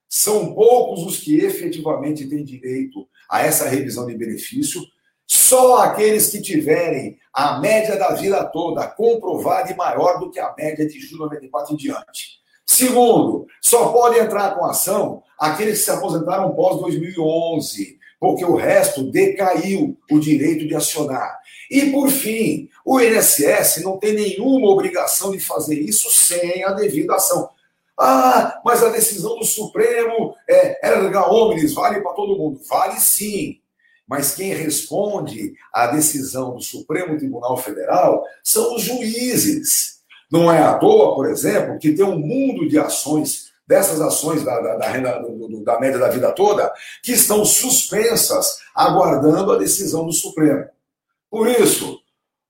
[0.09, 4.81] São poucos os que efetivamente têm direito a essa revisão de benefício.
[5.25, 10.53] Só aqueles que tiverem a média da vida toda comprovada e maior do que a
[10.57, 12.39] média de julho 94 em diante.
[12.67, 19.09] Segundo, só pode entrar com ação aqueles que se aposentaram pós 2011, porque o resto
[19.09, 21.39] decaiu o direito de acionar.
[21.71, 27.15] E, por fim, o INSS não tem nenhuma obrigação de fazer isso sem a devida
[27.15, 27.49] ação.
[27.99, 32.59] Ah, mas a decisão do Supremo é erga omnes, vale para todo mundo.
[32.69, 33.59] Vale sim.
[34.07, 39.96] Mas quem responde à decisão do Supremo Tribunal Federal são os juízes.
[40.31, 44.59] Não é à toa, por exemplo, que tem um mundo de ações, dessas ações da,
[44.59, 46.71] da, da, renda, do, da média da vida toda,
[47.03, 50.65] que estão suspensas, aguardando a decisão do Supremo.
[51.29, 51.99] Por isso,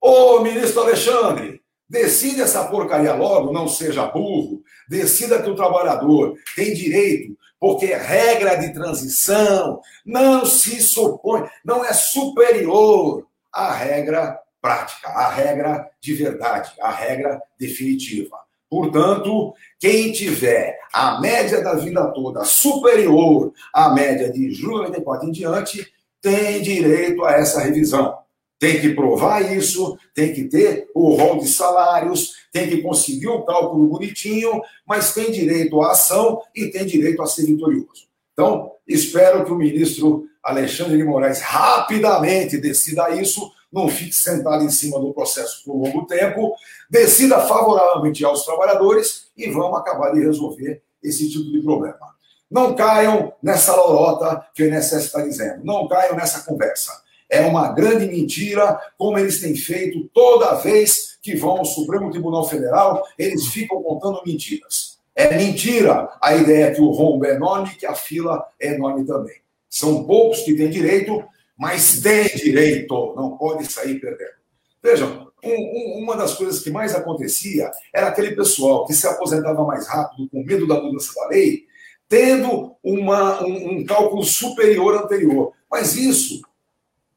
[0.02, 4.62] ô ministro Alexandre, Decida essa porcaria logo, não seja burro.
[4.90, 11.94] Decida que o trabalhador tem direito, porque regra de transição não se supõe, não é
[11.94, 18.38] superior à regra prática, a regra de verdade, a regra definitiva.
[18.70, 25.32] Portanto, quem tiver a média da vida toda superior à média de julho 94 em
[25.32, 25.88] diante,
[26.22, 28.18] tem direito a essa revisão.
[28.60, 33.44] Tem que provar isso, tem que ter o rol de salários, tem que conseguir o
[33.44, 38.08] cálculo bonitinho, mas tem direito à ação e tem direito a ser vitorioso.
[38.34, 44.70] Então, espero que o ministro Alexandre de Moraes rapidamente decida isso, não fique sentado em
[44.70, 46.56] cima do processo por longo tempo,
[46.90, 52.18] decida favoravelmente aos trabalhadores e vamos acabar de resolver esse tipo de problema.
[52.50, 56.92] Não caiam nessa lorota que o INSS está dizendo, não caiam nessa conversa.
[57.30, 62.48] É uma grande mentira, como eles têm feito toda vez que vão ao Supremo Tribunal
[62.48, 64.98] Federal, eles ficam contando mentiras.
[65.14, 69.06] É mentira a ideia que o rombo é enorme e que a fila é enorme
[69.06, 69.36] também.
[69.70, 71.22] São poucos que têm direito,
[71.58, 74.38] mas têm direito, não pode sair perdendo.
[74.82, 79.64] Vejam, um, um, uma das coisas que mais acontecia era aquele pessoal que se aposentava
[79.66, 81.66] mais rápido com medo da mudança da lei,
[82.08, 85.54] tendo uma, um, um cálculo superior anterior.
[85.70, 86.42] Mas isso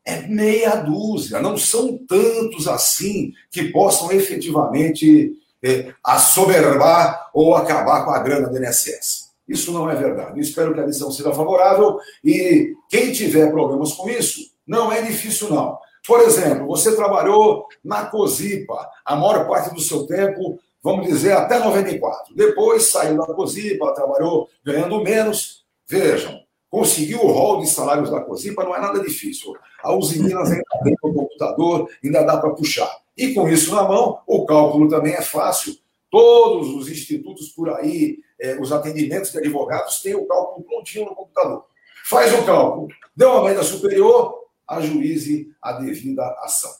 [0.04, 8.10] é meia dúzia, não são tantos assim que possam efetivamente é, assoberbar ou acabar com
[8.10, 9.19] a grana do INSS.
[9.50, 10.38] Isso não é verdade.
[10.38, 15.50] Espero que a lição seja favorável e quem tiver problemas com isso, não é difícil
[15.50, 15.76] não.
[16.06, 21.58] Por exemplo, você trabalhou na COSIPA a maior parte do seu tempo, vamos dizer, até
[21.58, 22.32] 94.
[22.36, 25.64] Depois saiu da COSIPA, trabalhou ganhando menos.
[25.84, 26.38] Vejam,
[26.70, 29.52] conseguir o rol de salários da COSIPA não é nada difícil.
[29.82, 32.90] A Usiminas ainda tem o computador, ainda dá para puxar.
[33.16, 35.74] E com isso na mão, o cálculo também é fácil.
[36.10, 41.14] Todos os institutos por aí, eh, os atendimentos de advogados, têm o cálculo prontinho no
[41.14, 41.64] computador.
[42.04, 42.88] Faz o cálculo.
[43.14, 46.72] Deu uma média superior, ajuize a devida ação.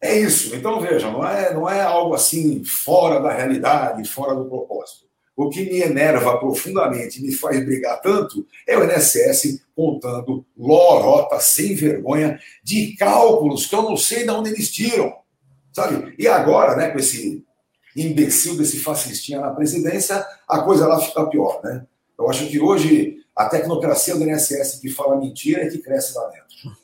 [0.00, 0.56] É isso.
[0.56, 5.10] Então, veja, não é, não é algo assim fora da realidade, fora do propósito.
[5.36, 11.74] O que me enerva profundamente, me faz brigar tanto, é o INSS contando lorota sem
[11.74, 15.14] vergonha de cálculos que eu não sei de onde eles tiram.
[15.72, 16.14] Sabe?
[16.18, 17.44] E agora, né, com esse
[17.96, 21.84] imbecil desse fascistinha na presidência, a coisa lá fica pior, né?
[22.18, 26.26] Eu acho que hoje a tecnocracia do INSS que fala mentira é que cresce lá
[26.28, 26.78] dentro.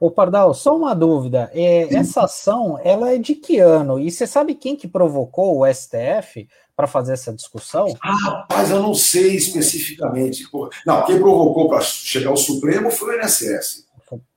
[0.00, 1.50] Ô Pardal, só uma dúvida.
[1.52, 4.00] É, essa ação, ela é de que ano?
[4.00, 7.94] E você sabe quem que provocou o STF para fazer essa discussão?
[8.02, 10.44] Ah, rapaz, eu não sei especificamente.
[10.86, 13.84] Não, quem provocou para chegar ao Supremo foi o INSS.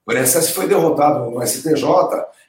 [0.06, 1.86] O INSS foi derrotado no STJ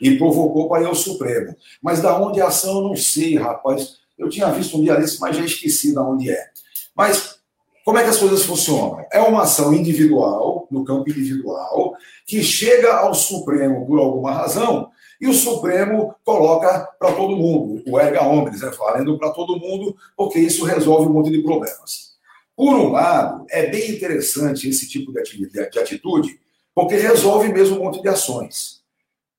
[0.00, 1.54] e provocou para ir ao Supremo.
[1.82, 3.98] Mas da onde a ação, eu não sei, rapaz.
[4.18, 6.48] Eu tinha visto um dia desse, mas já esqueci da onde é.
[6.94, 7.38] Mas
[7.84, 9.04] como é que as coisas funcionam?
[9.12, 11.94] É uma ação individual, no campo individual,
[12.26, 14.90] que chega ao Supremo por alguma razão
[15.20, 19.96] e o Supremo coloca para todo mundo, o erga omnes, né, valendo para todo mundo,
[20.16, 22.14] porque isso resolve um monte de problemas.
[22.56, 26.38] Por um lado, é bem interessante esse tipo de atitude,
[26.74, 28.82] porque resolve mesmo um monte de ações.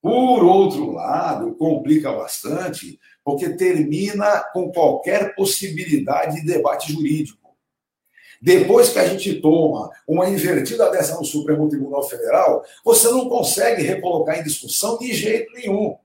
[0.02, 7.46] Por outro lado, complica bastante, porque termina com qualquer possibilidade de debate jurídico.
[8.42, 13.82] Depois que a gente toma uma invertida dessa no Supremo Tribunal Federal, você não consegue
[13.82, 15.98] recolocar em discussão de jeito nenhum.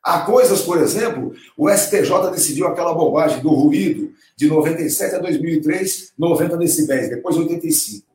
[0.00, 6.12] Há coisas, por exemplo, o STJ decidiu aquela bobagem do ruído de 97 a 2003,
[6.16, 8.05] 90 decibéis, depois 85.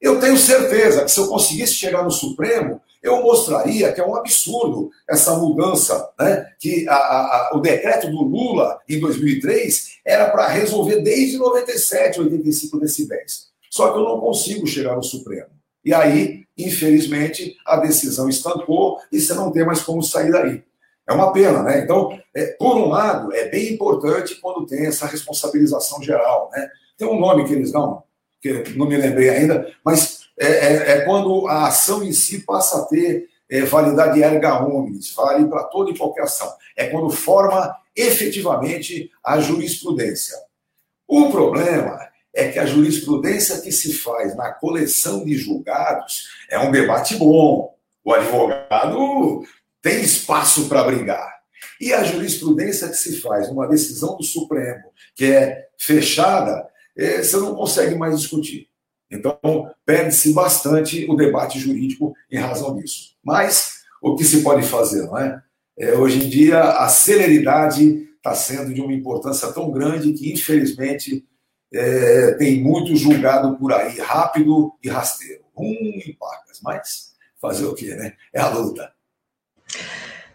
[0.00, 4.16] Eu tenho certeza que se eu conseguisse chegar no Supremo, eu mostraria que é um
[4.16, 6.46] absurdo essa mudança, né?
[6.58, 12.80] que a, a, o decreto do Lula, em 2003, era para resolver desde 97, 85
[12.80, 13.48] decibéis.
[13.70, 15.50] Só que eu não consigo chegar no Supremo.
[15.84, 20.62] E aí, infelizmente, a decisão estancou e você não tem mais como sair daí.
[21.08, 21.80] É uma pena, né?
[21.80, 26.68] Então, é, por um lado, é bem importante quando tem essa responsabilização geral, né?
[26.98, 28.02] Tem um nome que eles dão,
[28.40, 32.82] que não me lembrei ainda, mas é, é, é quando a ação em si passa
[32.82, 36.52] a ter é, validade erga omnes, vale para toda e qualquer ação.
[36.76, 40.36] É quando forma efetivamente a jurisprudência.
[41.06, 41.98] O problema
[42.34, 47.74] é que a jurisprudência que se faz na coleção de julgados é um debate bom.
[48.04, 49.42] O advogado
[49.82, 51.38] tem espaço para brigar.
[51.80, 57.36] E a jurisprudência que se faz numa decisão do Supremo, que é fechada, é, você
[57.36, 58.68] não consegue mais discutir.
[59.10, 59.38] Então,
[59.86, 63.16] perde-se bastante o debate jurídico em razão disso.
[63.24, 65.42] Mas, o que se pode fazer, não é?
[65.78, 71.24] é hoje em dia, a celeridade está sendo de uma importância tão grande que, infelizmente,
[71.72, 75.44] é, tem muito julgado por aí, rápido e rasteiro.
[75.56, 78.14] Um em pacas, mas fazer o quê, né?
[78.32, 78.92] É a luta.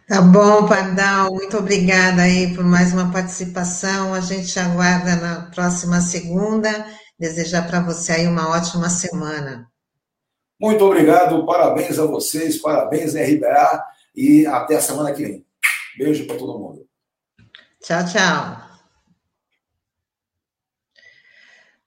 [0.07, 4.13] Tá bom, Pardal, muito obrigada aí por mais uma participação.
[4.13, 6.85] A gente aguarda na próxima segunda.
[7.17, 9.71] Desejar para você aí uma ótima semana.
[10.59, 13.83] Muito obrigado, parabéns a vocês, parabéns RBA
[14.15, 15.45] e até a semana que vem.
[15.97, 16.85] Beijo para todo mundo.
[17.81, 18.72] Tchau, tchau.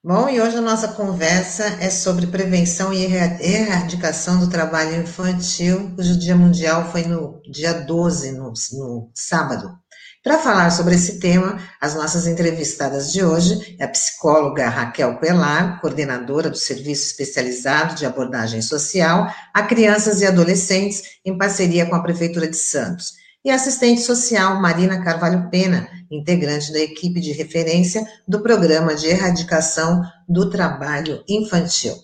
[0.08, 6.16] Bom, e hoje a nossa conversa é sobre prevenção e erradicação do trabalho infantil, cujo
[6.16, 9.76] Dia Mundial foi no dia 12, no, no sábado.
[10.22, 15.80] Para falar sobre esse tema, as nossas entrevistadas de hoje é a psicóloga Raquel Pelar,
[15.80, 22.02] coordenadora do Serviço Especializado de Abordagem Social a Crianças e Adolescentes, em parceria com a
[22.04, 28.42] Prefeitura de Santos e assistente social Marina Carvalho Pena, integrante da equipe de referência do
[28.42, 31.94] Programa de Erradicação do Trabalho Infantil.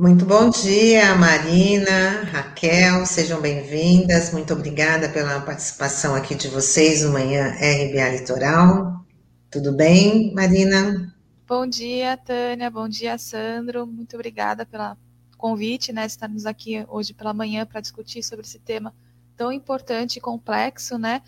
[0.00, 4.32] Muito bom dia, Marina, Raquel, sejam bem-vindas.
[4.32, 9.04] Muito obrigada pela participação aqui de vocês no Manhã RBA Litoral.
[9.50, 11.14] Tudo bem, Marina?
[11.46, 12.70] Bom dia, Tânia.
[12.70, 13.86] Bom dia, Sandro.
[13.86, 14.96] Muito obrigada pelo
[15.36, 18.94] convite, né, estarmos aqui hoje pela manhã para discutir sobre esse tema
[19.36, 21.20] tão importante e complexo, né?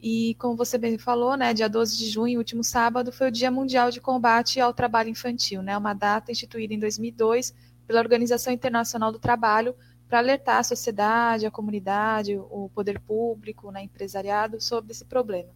[0.00, 3.50] E como você bem falou, né, dia 12 de junho, último sábado, foi o Dia
[3.50, 5.76] Mundial de Combate ao Trabalho Infantil, né?
[5.76, 7.52] Uma data instituída em 2002
[7.86, 9.74] pela Organização Internacional do Trabalho
[10.08, 15.50] para alertar a sociedade, a comunidade, o poder público, né, empresariado sobre esse problema.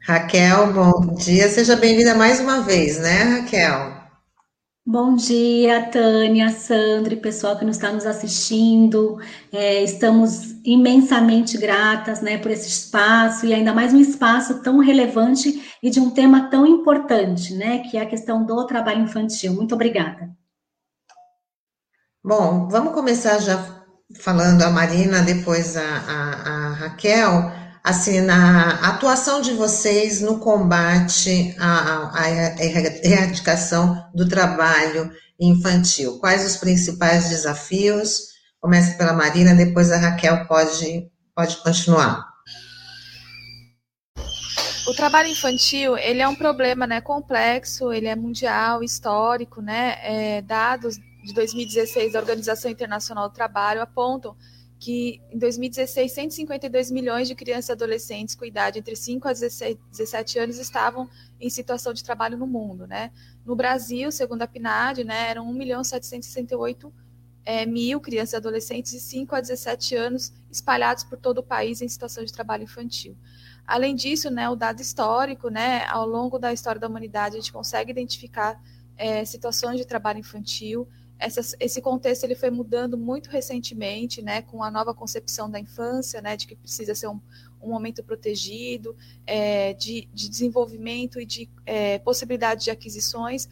[0.00, 4.02] Raquel, bom dia, seja bem-vinda mais uma vez, né, Raquel?
[4.84, 9.16] Bom dia, Tânia, Sandra e pessoal que nos está nos assistindo.
[9.52, 15.62] É, estamos imensamente gratas né, por esse espaço e ainda mais um espaço tão relevante
[15.80, 19.52] e de um tema tão importante, né, que é a questão do trabalho infantil.
[19.52, 20.28] Muito obrigada.
[22.24, 23.82] Bom, vamos começar já
[24.20, 27.50] falando a Marina, depois a, a, a Raquel,
[27.82, 36.20] assim, na atuação de vocês no combate à, à erradicação do trabalho infantil.
[36.20, 38.28] Quais os principais desafios?
[38.60, 42.24] Começa pela Marina, depois a Raquel pode, pode continuar.
[44.86, 50.42] O trabalho infantil, ele é um problema, né, complexo, ele é mundial, histórico, né, é,
[50.42, 54.36] dados de 2016 da Organização Internacional do Trabalho apontam
[54.82, 60.40] que em 2016, 152 milhões de crianças e adolescentes com idade entre 5 a 17
[60.40, 61.08] anos estavam
[61.40, 62.84] em situação de trabalho no mundo.
[62.84, 63.12] Né?
[63.46, 66.92] No Brasil, segundo a PNAD, né, eram 1 milhão 768
[67.44, 71.80] é, mil crianças e adolescentes de 5 a 17 anos espalhados por todo o país
[71.80, 73.16] em situação de trabalho infantil.
[73.64, 77.52] Além disso, né, o dado histórico, né, ao longo da história da humanidade, a gente
[77.52, 78.60] consegue identificar
[78.96, 80.88] é, situações de trabalho infantil,
[81.60, 86.36] esse contexto ele foi mudando muito recentemente, né, com a nova concepção da infância, né,
[86.36, 87.20] de que precisa ser um,
[87.62, 88.96] um momento protegido,
[89.26, 93.48] é, de, de, desenvolvimento e de é, possibilidade de aquisições,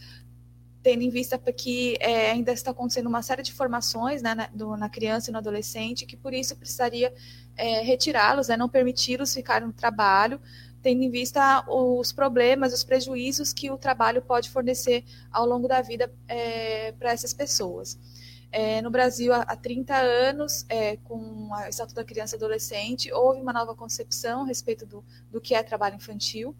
[0.83, 4.77] tendo em vista que é, ainda está acontecendo uma série de formações né, na, do,
[4.77, 7.13] na, criança e no adolescente, que por isso precisaria
[7.57, 10.41] é, retirá-los, né, não permiti-los ficar no trabalho,
[10.83, 15.81] tendo em vista os problemas, os prejuízos que o trabalho pode fornecer ao longo da
[15.83, 17.99] vida é, para essas pessoas.
[18.53, 23.41] É, no Brasil, há 30 anos, é, com a Estatuto da Criança e Adolescente, houve
[23.41, 26.55] uma nova concepção a respeito do, do que é trabalho infantil.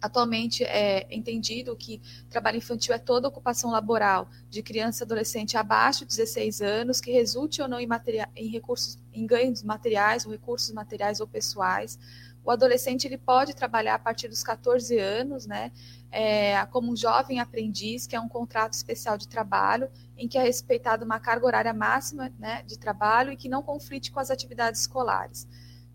[0.00, 6.00] Atualmente é entendido que trabalho infantil é toda ocupação laboral de criança e adolescente abaixo
[6.00, 7.88] de 16 anos que resulte ou não em,
[8.36, 11.98] em recursos, em ganhos materiais ou recursos materiais ou pessoais,
[12.46, 15.72] o adolescente ele pode trabalhar a partir dos 14 anos, né,
[16.12, 20.42] é, como um jovem aprendiz, que é um contrato especial de trabalho, em que é
[20.42, 24.82] respeitada uma carga horária máxima né, de trabalho e que não conflite com as atividades
[24.82, 25.48] escolares.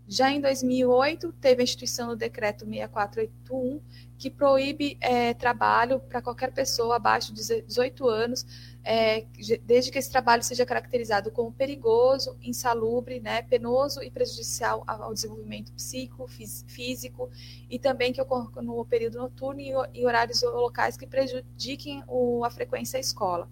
[0.06, 3.80] Já em 2008, teve a instituição do decreto 6481,
[4.18, 8.44] que proíbe é, trabalho para qualquer pessoa abaixo de 18 anos,
[8.84, 9.26] é,
[9.64, 15.72] desde que esse trabalho seja caracterizado como perigoso, insalubre, né, penoso e prejudicial ao desenvolvimento
[15.72, 16.26] psíquico,
[16.66, 17.30] físico
[17.70, 19.60] e também que ocorra no período noturno
[19.94, 22.02] e horários locais que prejudiquem
[22.44, 23.48] a frequência à escola.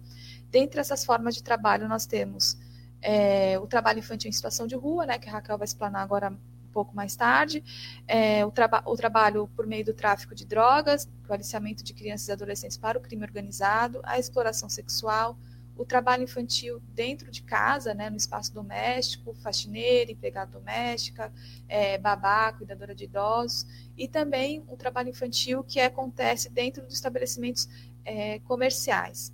[0.49, 2.57] Dentre essas formas de trabalho, nós temos
[3.01, 6.37] é, o trabalho infantil em situação de rua, né, que a Raquel vai explanar agora
[6.71, 7.63] pouco mais tarde,
[8.07, 12.27] é, o, traba o, trabalho por meio do tráfico de drogas, o aliciamento de crianças
[12.27, 15.37] e adolescentes para o crime organizado, a exploração sexual,
[15.75, 21.31] o trabalho infantil dentro de casa, né, no espaço doméstico, faxineira, empregada doméstica,
[21.67, 23.65] é, babá, cuidadora de idosos,
[23.97, 27.67] e também o trabalho infantil que acontece dentro dos estabelecimentos
[28.05, 29.33] é, comerciais.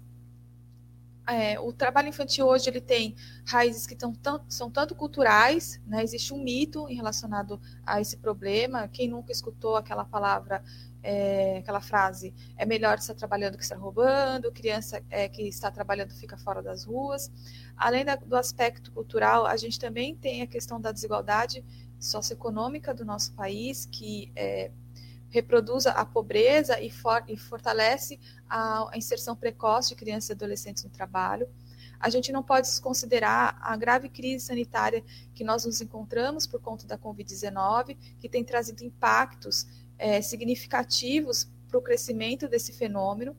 [1.29, 3.13] É, o trabalho infantil hoje ele tem
[3.45, 8.87] raízes que tão, tão, são tanto culturais, né, existe um mito relacionado a esse problema.
[8.87, 10.63] Quem nunca escutou aquela palavra
[11.03, 16.13] é, aquela frase: é melhor estar trabalhando que estar roubando, criança é, que está trabalhando
[16.13, 17.31] fica fora das ruas.
[17.75, 21.63] Além da, do aspecto cultural, a gente também tem a questão da desigualdade
[21.99, 24.71] socioeconômica do nosso país, que é,
[25.29, 28.19] reproduz a pobreza e, for, e fortalece
[28.49, 31.47] a, a inserção precoce de crianças e adolescentes no trabalho.
[31.99, 35.03] A gente não pode desconsiderar a grave crise sanitária
[35.33, 39.65] que nós nos encontramos por conta da Covid-19, que tem trazido impactos
[39.97, 43.35] é, significativos para o crescimento desse fenômeno.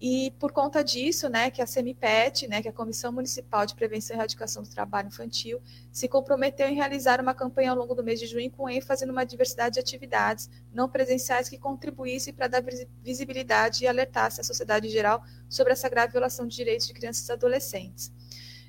[0.00, 3.74] E por conta disso, né, que a CEMIPET, né, que é a Comissão Municipal de
[3.74, 5.60] Prevenção e Erradicação do Trabalho Infantil,
[5.92, 9.24] se comprometeu em realizar uma campanha ao longo do mês de junho com ênfase numa
[9.24, 12.64] diversidade de atividades não presenciais que contribuíssem para dar
[13.02, 17.28] visibilidade e alertasse a sociedade em geral sobre essa grave violação de direitos de crianças
[17.28, 18.10] e adolescentes.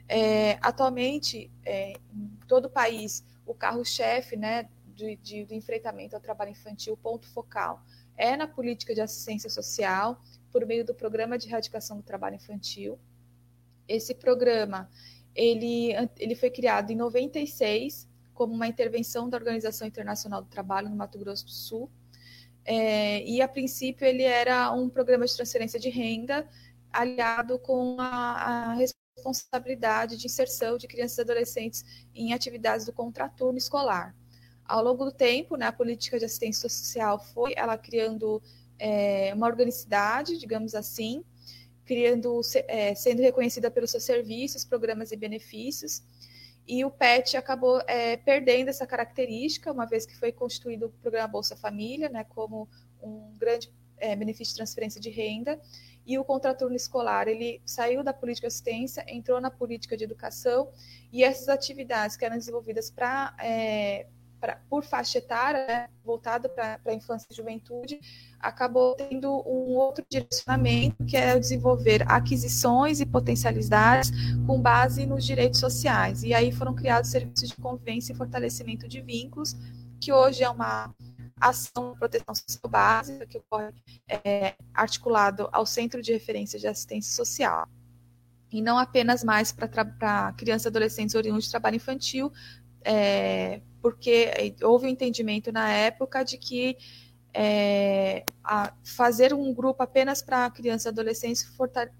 [0.09, 6.21] É, atualmente, é, em todo o país, o carro-chefe né, de, de, do enfrentamento ao
[6.21, 7.81] trabalho infantil, ponto focal,
[8.17, 10.21] é na política de assistência social,
[10.51, 12.99] por meio do Programa de Erradicação do Trabalho Infantil.
[13.87, 14.89] Esse programa,
[15.35, 20.95] ele, ele foi criado em 96, como uma intervenção da Organização Internacional do Trabalho no
[20.95, 21.91] Mato Grosso do Sul,
[22.63, 26.47] é, e a princípio ele era um programa de transferência de renda
[26.93, 31.83] aliado com a, a responsabilidade de inserção de crianças e adolescentes
[32.13, 34.15] em atividades do contraturno escolar
[34.71, 38.41] ao longo do tempo, né, a política de assistência social foi ela criando
[38.81, 41.23] é, uma organicidade, digamos assim,
[41.85, 46.01] criando, é, sendo reconhecida pelos seus serviços, programas e benefícios.
[46.67, 51.27] E o PET acabou é, perdendo essa característica, uma vez que foi constituído o programa
[51.27, 52.67] Bolsa Família, né, como
[53.01, 55.59] um grande é, benefício de transferência de renda.
[56.03, 60.71] E o contraturno escolar, ele saiu da política de assistência, entrou na política de educação,
[61.11, 64.07] e essas atividades que eram desenvolvidas para é,
[64.41, 67.99] pra, por faixa etária, né, voltado para a infância e juventude,
[68.39, 74.11] acabou tendo um outro direcionamento, que é desenvolver aquisições e potencialidades
[74.47, 76.23] com base nos direitos sociais.
[76.23, 79.55] E aí foram criados serviços de convivência e fortalecimento de vínculos,
[79.99, 80.91] que hoje é uma
[81.39, 83.71] ação de proteção social básica que ocorre
[84.09, 87.67] é, articulado ao Centro de Referência de Assistência Social.
[88.51, 92.31] E não apenas mais para crianças e adolescentes oriundos de trabalho infantil,
[92.83, 96.77] é, porque houve um entendimento na época de que
[97.33, 98.25] é,
[98.83, 101.49] fazer um grupo apenas para crianças e adolescentes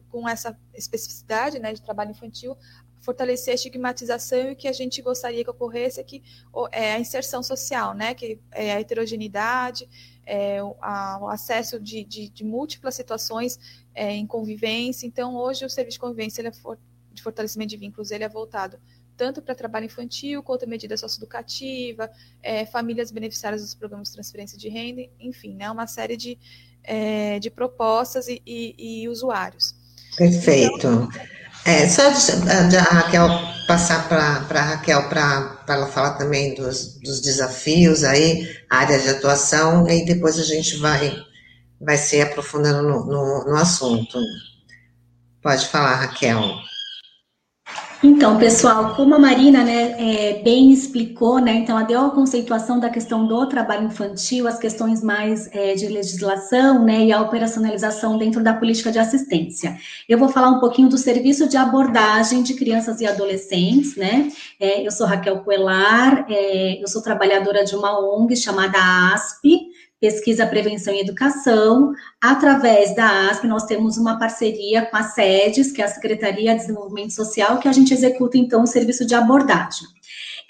[0.09, 2.57] com essa especificidade né, de trabalho infantil
[3.01, 6.23] fortalecer a estigmatização e o que a gente gostaria que ocorresse é que
[6.71, 9.89] é a inserção social, né, que é a heterogeneidade,
[10.25, 13.59] é, a, o acesso de, de, de múltiplas situações
[13.93, 15.07] é, em convivência.
[15.07, 16.77] Então, hoje o serviço de convivência é for,
[17.11, 18.79] de fortalecimento de vínculos ele é voltado
[19.21, 22.09] tanto para trabalho infantil quanto medida socioeducativa,
[22.41, 26.39] é, famílias beneficiárias dos programas de transferência de renda, enfim, né, uma série de,
[26.83, 29.75] é, de propostas e, e, e, usuários.
[30.17, 30.75] Perfeito.
[30.75, 31.09] Então,
[31.65, 33.29] é, só a Raquel
[33.67, 39.87] passar para a Raquel para ela falar também dos, dos desafios aí, área de atuação,
[39.87, 41.15] e depois a gente vai,
[41.79, 44.19] vai se aprofundando no, no, no assunto.
[45.43, 46.70] Pode falar, Raquel.
[48.03, 52.89] Então, pessoal, como a Marina né, é, bem explicou, né, então deu a conceituação da
[52.89, 58.43] questão do trabalho infantil, as questões mais é, de legislação né, e a operacionalização dentro
[58.43, 59.77] da política de assistência.
[60.09, 64.31] Eu vou falar um pouquinho do serviço de abordagem de crianças e adolescentes, né?
[64.59, 68.79] É, eu sou Raquel Coelar, é, eu sou trabalhadora de uma ONG chamada
[69.13, 69.69] ASP,
[70.01, 71.93] Pesquisa, Prevenção e Educação.
[72.19, 76.61] Através da ASP, nós temos uma parceria com a SEDES, que é a Secretaria de
[76.61, 79.87] Desenvolvimento Social, que a gente executa, então, o serviço de abordagem.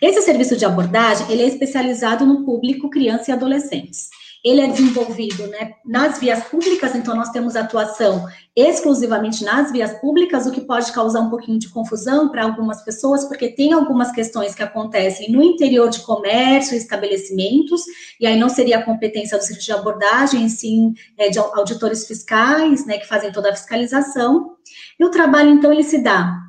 [0.01, 4.09] Esse serviço de abordagem, ele é especializado no público criança e adolescentes
[4.43, 8.25] ele é desenvolvido né, nas vias públicas, então nós temos atuação
[8.55, 13.23] exclusivamente nas vias públicas, o que pode causar um pouquinho de confusão para algumas pessoas,
[13.25, 17.83] porque tem algumas questões que acontecem no interior de comércio, estabelecimentos,
[18.19, 22.85] e aí não seria a competência do serviço de abordagem, sim é, de auditores fiscais,
[22.85, 24.55] né, que fazem toda a fiscalização.
[24.99, 26.40] E o trabalho, então, ele se dá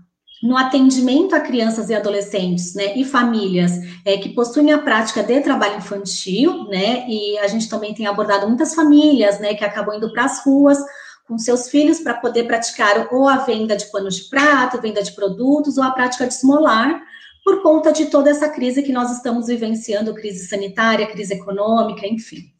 [0.42, 3.72] no atendimento a crianças e adolescentes, né, e famílias
[4.04, 8.48] é, que possuem a prática de trabalho infantil, né, e a gente também tem abordado
[8.48, 10.78] muitas famílias, né, que acabam indo para as ruas
[11.28, 15.12] com seus filhos para poder praticar ou a venda de panos de prato, venda de
[15.12, 17.00] produtos, ou a prática de esmolar,
[17.44, 22.52] por conta de toda essa crise que nós estamos vivenciando, crise sanitária, crise econômica, enfim.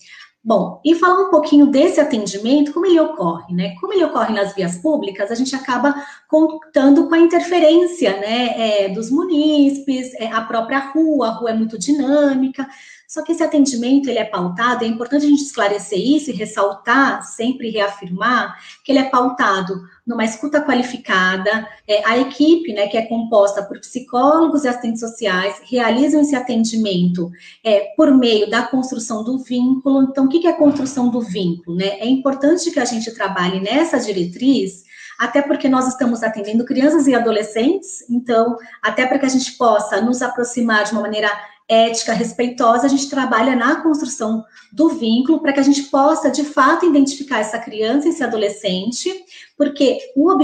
[0.45, 3.77] Bom, e falar um pouquinho desse atendimento, como ele ocorre, né?
[3.81, 5.95] Como ele ocorre nas vias públicas, a gente acaba
[6.27, 11.55] contando com a interferência, né, é, dos munícipes, é, a própria rua, a rua é
[11.55, 12.67] muito dinâmica,
[13.13, 17.23] só que esse atendimento, ele é pautado, é importante a gente esclarecer isso e ressaltar,
[17.23, 23.03] sempre reafirmar, que ele é pautado numa escuta qualificada, é, a equipe, né, que é
[23.03, 27.31] composta por psicólogos e assistentes sociais, realizam esse atendimento
[27.63, 30.05] é, por meio da construção do vínculo.
[30.05, 31.77] Então, o que é a construção do vínculo?
[31.77, 31.99] Né?
[32.01, 34.85] É importante que a gente trabalhe nessa diretriz,
[35.19, 40.01] até porque nós estamos atendendo crianças e adolescentes, então, até para que a gente possa
[40.01, 41.31] nos aproximar de uma maneira
[41.69, 46.45] ética, respeitosa, a gente trabalha na construção do vínculo para que a gente possa, de
[46.45, 49.11] fato, identificar essa criança esse adolescente,
[49.57, 50.37] porque um,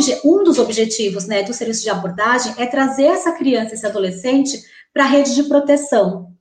[0.43, 4.59] dos objetivos né, do serviço de abordagem é trazer essa criança esse adolescente
[4.93, 6.33] para a rede de proteção.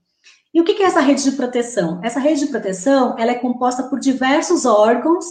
[0.52, 2.00] E o que é essa rede de proteção?
[2.02, 5.26] Essa rede de proteção ela é composta por diversos órgãos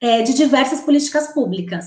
[0.00, 1.86] é, de diversas políticas públicas.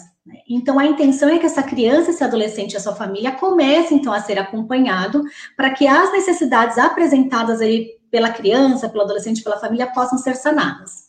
[0.49, 4.13] Então, a intenção é que essa criança, esse adolescente e a sua família comece, então,
[4.13, 5.23] a ser acompanhado
[5.55, 11.07] para que as necessidades apresentadas aí pela criança, pelo adolescente, pela família, possam ser sanadas.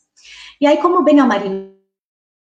[0.59, 1.78] E aí, como bem a Marina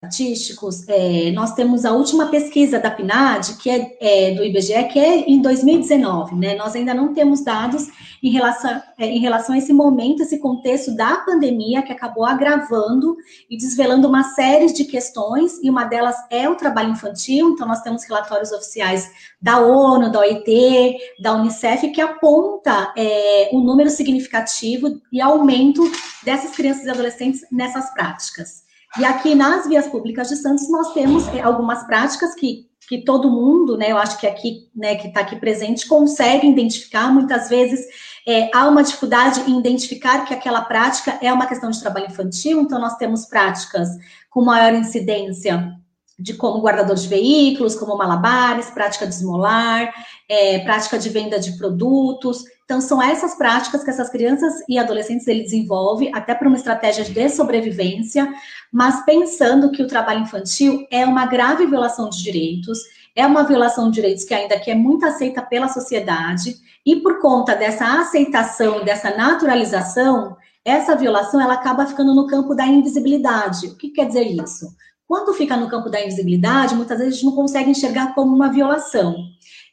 [0.06, 4.99] estatísticos, é, nós temos a última pesquisa da PNAD, que é, é, do IBGE, que
[4.99, 6.56] é em 2019, né?
[6.56, 7.88] Nós ainda não temos dados
[8.22, 13.16] em relação, é, em relação a esse momento, esse contexto da pandemia, que acabou agravando
[13.49, 17.82] e desvelando uma série de questões, e uma delas é o trabalho infantil, então nós
[17.82, 25.01] temos relatórios oficiais da ONU, da OIT, da Unicef, que aponta é, um número significativo
[25.12, 25.84] e aumento
[26.24, 28.64] dessas crianças e adolescentes nessas práticas.
[28.98, 33.30] E aqui nas vias públicas de Santos nós temos é, algumas práticas que, que todo
[33.30, 37.12] mundo, né, eu acho que aqui, né, que está aqui presente, consegue identificar.
[37.12, 37.86] Muitas vezes
[38.26, 42.62] é, há uma dificuldade em identificar que aquela prática é uma questão de trabalho infantil,
[42.62, 43.89] então nós temos práticas
[44.30, 45.74] com maior incidência
[46.18, 49.93] de como guardador de veículos, como malabares, prática de esmolar,
[50.30, 52.46] é, prática de venda de produtos.
[52.66, 57.05] Então, são essas práticas que essas crianças e adolescentes ele desenvolve, até para uma estratégia
[57.05, 58.28] de sobrevivência,
[58.74, 62.80] mas pensando que o trabalho infantil é uma grave violação de direitos,
[63.16, 67.20] é uma violação de direitos que ainda que é muito aceita pela sociedade, e por
[67.22, 73.68] conta dessa aceitação, dessa naturalização, essa violação ela acaba ficando no campo da invisibilidade.
[73.68, 74.76] O que quer dizer isso?
[75.07, 78.51] Quando fica no campo da invisibilidade, muitas vezes a gente não consegue enxergar como uma
[78.51, 79.16] violação.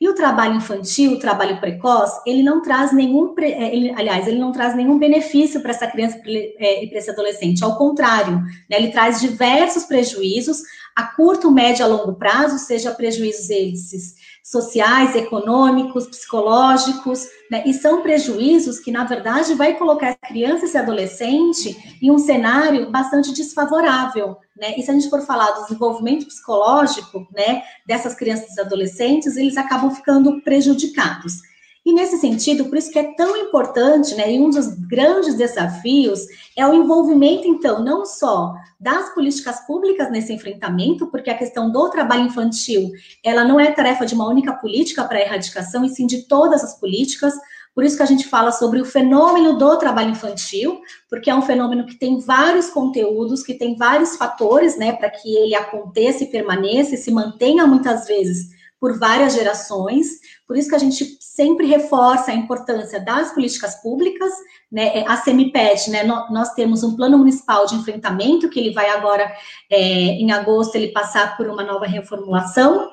[0.03, 4.41] E o trabalho infantil, o trabalho precoce, ele não traz nenhum, é, ele, aliás, ele
[4.41, 7.63] não traz nenhum benefício para essa criança é, e para esse adolescente.
[7.63, 8.39] Ao contrário,
[8.69, 10.63] né, ele traz diversos prejuízos
[10.97, 17.63] a curto, médio a longo prazo, seja prejuízos esses sociais, econômicos, psicológicos, né?
[17.65, 22.19] E são prejuízos que, na verdade, vai colocar a criança e esse adolescente em um
[22.19, 24.75] cenário bastante desfavorável, né?
[24.77, 29.57] E se a gente for falar do desenvolvimento psicológico, né, dessas crianças e adolescentes, eles
[29.57, 31.52] acabam ficando prejudicados.
[31.85, 36.21] E nesse sentido, por isso que é tão importante, né, e um dos grandes desafios
[36.57, 41.91] é o envolvimento, então, não só das políticas públicas nesse enfrentamento, porque a questão do
[41.91, 42.93] trabalho infantil,
[43.25, 46.63] ela não é tarefa de uma única política para a erradicação, e sim de todas
[46.63, 47.35] as políticas,
[47.75, 51.43] por isso que a gente fala sobre o fenômeno do trabalho infantil, porque é um
[51.43, 56.31] fenômeno que tem vários conteúdos, que tem vários fatores, né, para que ele aconteça e
[56.31, 60.09] permaneça e se mantenha muitas vezes por várias gerações.
[60.45, 64.33] Por isso que a gente sempre reforça a importância das políticas públicas,
[64.73, 64.99] né?
[64.99, 66.03] É, a Semipet, né?
[66.03, 69.33] Nós temos um plano municipal de enfrentamento que ele vai agora
[69.71, 72.91] é, em agosto ele passar por uma nova reformulação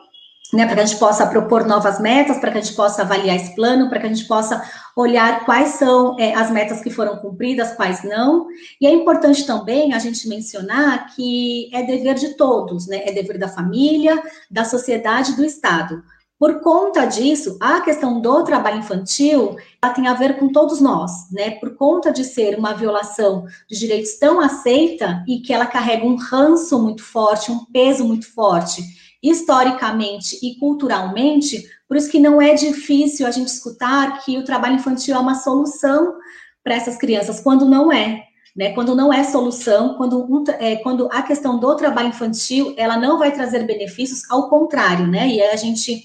[0.52, 3.36] né, para que a gente possa propor novas metas, para que a gente possa avaliar
[3.36, 4.62] esse plano, para que a gente possa
[4.96, 8.48] olhar quais são é, as metas que foram cumpridas, quais não.
[8.82, 13.38] E é importante também a gente mencionar que é dever de todos, né, é dever
[13.38, 16.04] da família, da sociedade, do Estado.
[16.40, 21.12] Por conta disso, a questão do trabalho infantil ela tem a ver com todos nós,
[21.34, 21.52] né?
[21.52, 26.16] Por conta de ser uma violação de direitos tão aceita e que ela carrega um
[26.16, 28.82] ranço muito forte, um peso muito forte
[29.22, 34.76] historicamente e culturalmente, por isso que não é difícil a gente escutar que o trabalho
[34.76, 36.16] infantil é uma solução
[36.64, 38.26] para essas crianças, quando não é.
[38.56, 42.98] Né, quando não é solução, quando, um, é, quando a questão do trabalho infantil, ela
[42.98, 46.04] não vai trazer benefícios, ao contrário, né, e a gente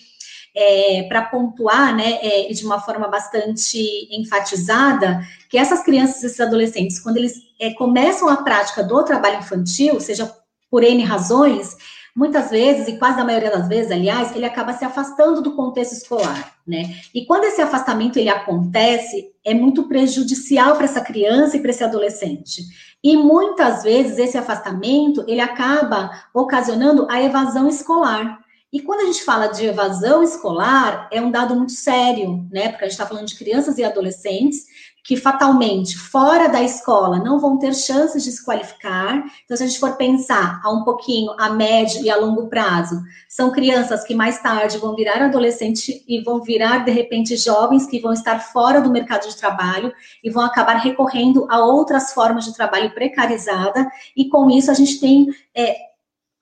[0.54, 3.78] é, para pontuar, né, é, de uma forma bastante
[4.10, 9.98] enfatizada, que essas crianças esses adolescentes, quando eles é, começam a prática do trabalho infantil,
[9.98, 10.32] seja
[10.70, 11.76] por N razões,
[12.14, 15.92] muitas vezes, e quase a maioria das vezes, aliás, ele acaba se afastando do contexto
[15.92, 16.94] escolar, né?
[17.12, 21.82] E quando esse afastamento ele acontece, é muito prejudicial para essa criança e para esse
[21.82, 22.62] adolescente.
[23.02, 28.38] E muitas vezes esse afastamento, ele acaba ocasionando a evasão escolar.
[28.72, 32.68] E quando a gente fala de evasão escolar, é um dado muito sério, né?
[32.68, 34.66] Porque a gente está falando de crianças e adolescentes
[35.04, 39.22] que fatalmente, fora da escola, não vão ter chances de se qualificar.
[39.44, 43.02] Então, se a gente for pensar a um pouquinho a médio e a longo prazo,
[43.28, 48.00] são crianças que mais tarde vão virar adolescente e vão virar, de repente, jovens que
[48.00, 49.92] vão estar fora do mercado de trabalho
[50.22, 53.86] e vão acabar recorrendo a outras formas de trabalho precarizada,
[54.16, 55.26] e com isso a gente tem.
[55.54, 55.93] É,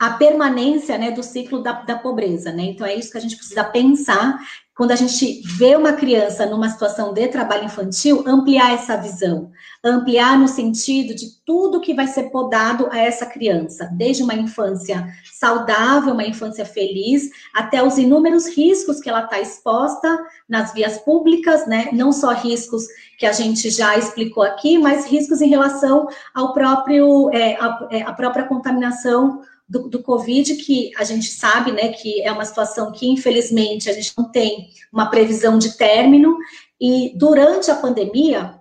[0.02, 2.64] a permanência né, do ciclo da, da pobreza, né?
[2.64, 4.36] Então é isso que a gente precisa pensar
[4.74, 9.52] quando a gente vê uma criança numa situação de trabalho infantil, ampliar essa visão,
[9.84, 15.06] ampliar no sentido de tudo que vai ser podado a essa criança, desde uma infância
[15.32, 21.64] saudável, uma infância feliz, até os inúmeros riscos que ela está exposta nas vias públicas,
[21.68, 21.90] né?
[21.92, 22.88] Não só riscos
[23.18, 28.02] que a gente já explicou aqui, mas riscos em relação ao próprio, é, a, é,
[28.02, 29.42] a própria contaminação
[29.72, 33.92] do, do, Covid, que a gente sabe, né, que é uma situação que, infelizmente, a
[33.94, 36.36] gente não tem uma previsão de término,
[36.78, 38.60] e durante a pandemia,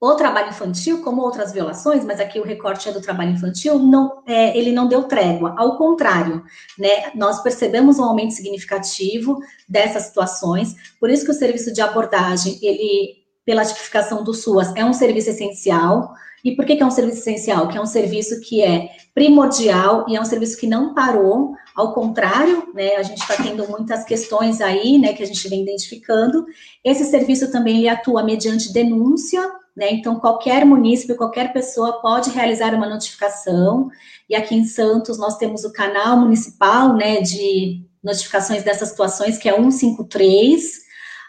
[0.00, 4.22] o trabalho infantil, como outras violações, mas aqui o recorte é do trabalho infantil, não,
[4.26, 6.44] é, ele não deu trégua, ao contrário,
[6.78, 12.60] né, nós percebemos um aumento significativo dessas situações, por isso que o serviço de abordagem,
[12.62, 16.12] ele, pela tipificação do SUAS, é um serviço essencial,
[16.44, 17.68] e por que, que é um serviço essencial?
[17.68, 21.94] Que é um serviço que é primordial e é um serviço que não parou, ao
[21.94, 26.44] contrário, né, a gente está tendo muitas questões aí, né, que a gente vem identificando.
[26.84, 29.40] Esse serviço também ele atua mediante denúncia,
[29.74, 33.88] né, então qualquer município, qualquer pessoa pode realizar uma notificação,
[34.28, 39.48] e aqui em Santos nós temos o canal municipal, né, de notificações dessas situações, que
[39.48, 40.84] é 153,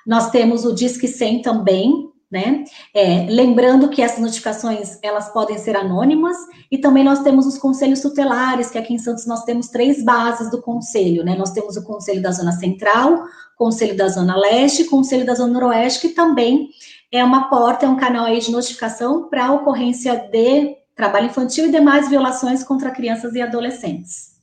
[0.05, 2.63] nós temos o Disque 100 também, né?
[2.93, 6.35] É, lembrando que essas notificações elas podem ser anônimas
[6.71, 10.49] e também nós temos os conselhos tutelares, que aqui em Santos nós temos três bases
[10.49, 11.35] do conselho, né?
[11.35, 13.23] Nós temos o conselho da Zona Central,
[13.57, 16.69] conselho da Zona Leste, conselho da Zona Noroeste, que também
[17.11, 21.71] é uma porta, é um canal aí de notificação para ocorrência de trabalho infantil e
[21.71, 24.35] demais violações contra crianças e adolescentes.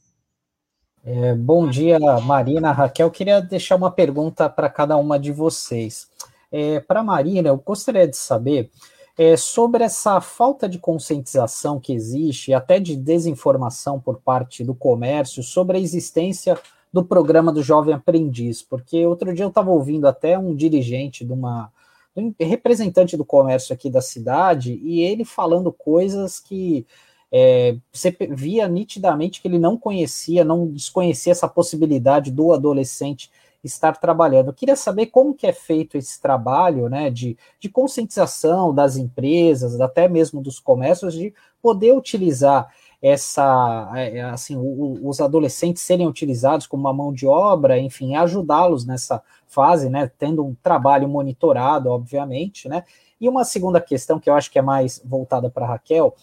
[1.05, 3.11] É, bom dia, Marina, Raquel.
[3.11, 6.07] Queria deixar uma pergunta para cada uma de vocês.
[6.53, 8.71] É, Para Marina, eu gostaria de saber
[9.17, 15.43] é, sobre essa falta de conscientização que existe, até de desinformação por parte do comércio,
[15.43, 16.59] sobre a existência
[16.93, 21.33] do programa do Jovem Aprendiz, porque outro dia eu estava ouvindo até um dirigente de
[21.33, 21.73] uma
[22.15, 26.87] um representante do comércio aqui da cidade e ele falando coisas que
[27.33, 33.31] é, você via nitidamente que ele não conhecia, não desconhecia essa possibilidade do adolescente
[33.63, 34.49] estar trabalhando.
[34.49, 39.81] Eu queria saber como que é feito esse trabalho né, de, de conscientização das empresas,
[39.81, 42.69] até mesmo dos comércios, de poder utilizar
[43.01, 48.87] essa é, é, assim os adolescentes serem utilizados como uma mão de obra, enfim, ajudá-los
[48.87, 52.85] nessa fase, né, tendo um trabalho monitorado, obviamente, né?
[53.21, 56.15] E uma segunda questão que eu acho que é mais voltada para Raquel,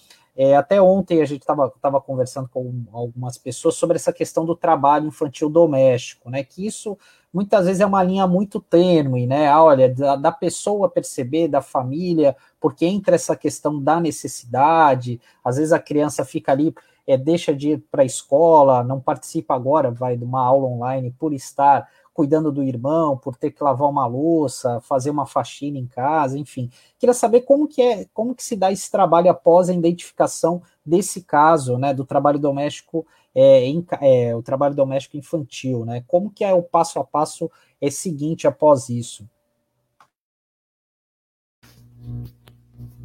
[0.41, 5.07] é, até ontem a gente estava conversando com algumas pessoas sobre essa questão do trabalho
[5.07, 6.45] infantil doméstico, né?
[6.45, 6.97] Que isso
[7.33, 9.49] muitas vezes é uma linha muito tênue, né?
[9.49, 15.57] Ah, olha, da, da, pessoa perceber, da família, porque entra essa questão da necessidade, às
[15.57, 16.73] vezes a criança fica ali,
[17.05, 21.13] é, deixa de ir para a escola, não participa agora, vai de uma aula online
[21.19, 21.85] por estar
[22.19, 26.69] cuidando do irmão, por ter que lavar uma louça, fazer uma faxina em casa, enfim.
[26.97, 31.23] Queria saber como que é, como que se dá esse trabalho após a identificação desse
[31.23, 36.03] caso, né, do trabalho doméstico é, em, é, o trabalho doméstico infantil, né?
[36.05, 37.49] Como que é o passo a passo
[37.79, 39.25] é, seguinte após isso?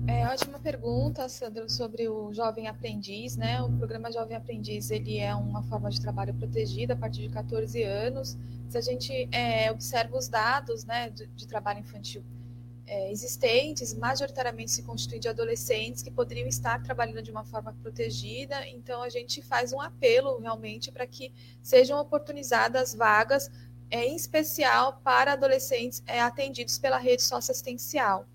[0.07, 3.63] É ótima pergunta, Sandro, sobre o jovem aprendiz, né?
[3.63, 7.83] O programa Jovem Aprendiz ele é uma forma de trabalho protegida a partir de 14
[7.83, 8.37] anos.
[8.69, 12.23] Se a gente é, observa os dados, né, de, de trabalho infantil
[12.87, 18.67] é, existentes, majoritariamente se constituem de adolescentes que poderiam estar trabalhando de uma forma protegida.
[18.69, 21.33] Então, a gente faz um apelo realmente para que
[21.63, 23.51] sejam oportunizadas vagas,
[23.91, 28.27] é, em especial para adolescentes é, atendidos pela rede socioassistencial.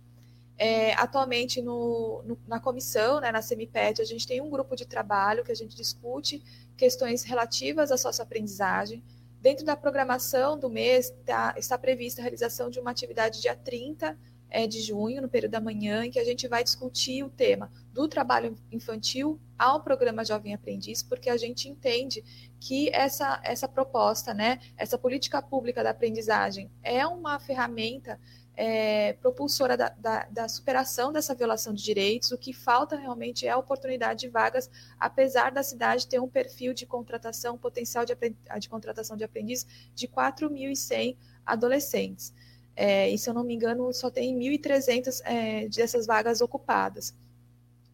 [0.62, 4.86] É, atualmente, no, no, na comissão, né, na CEMIPET, a gente tem um grupo de
[4.86, 6.44] trabalho que a gente discute
[6.76, 9.02] questões relativas à socioaprendizagem.
[9.42, 14.20] Dentro da programação do mês, tá, está prevista a realização de uma atividade dia 30
[14.50, 17.72] é, de junho, no período da manhã, em que a gente vai discutir o tema
[17.94, 22.22] do trabalho infantil ao programa Jovem Aprendiz, porque a gente entende
[22.60, 28.20] que essa, essa proposta, né, essa política pública da aprendizagem é uma ferramenta
[28.62, 32.30] é, propulsora da, da, da, superação dessa violação de direitos.
[32.34, 36.74] O que falta realmente é a oportunidade de vagas, apesar da cidade ter um perfil
[36.74, 38.14] de contratação, potencial de,
[38.60, 42.34] de contratação de aprendiz de 4.100 adolescentes.
[42.76, 47.16] É, e se eu não me engano, só tem 1.300 é, dessas vagas ocupadas.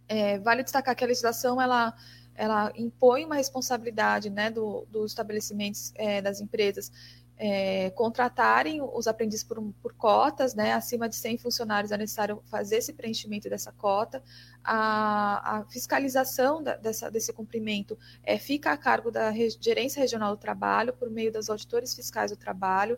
[0.08, 1.94] É, vale destacar que a legislação ela,
[2.34, 6.92] ela impõe uma responsabilidade né, do, dos estabelecimentos é, das empresas
[7.38, 12.78] é, contratarem os aprendizes por, por, cotas, né, acima de 100 funcionários é necessário fazer
[12.78, 14.24] esse preenchimento dessa cota.
[14.64, 20.40] A, a fiscalização da, dessa, desse cumprimento é, fica a cargo da Gerência Regional do
[20.40, 22.98] Trabalho, por meio dos auditores fiscais do trabalho.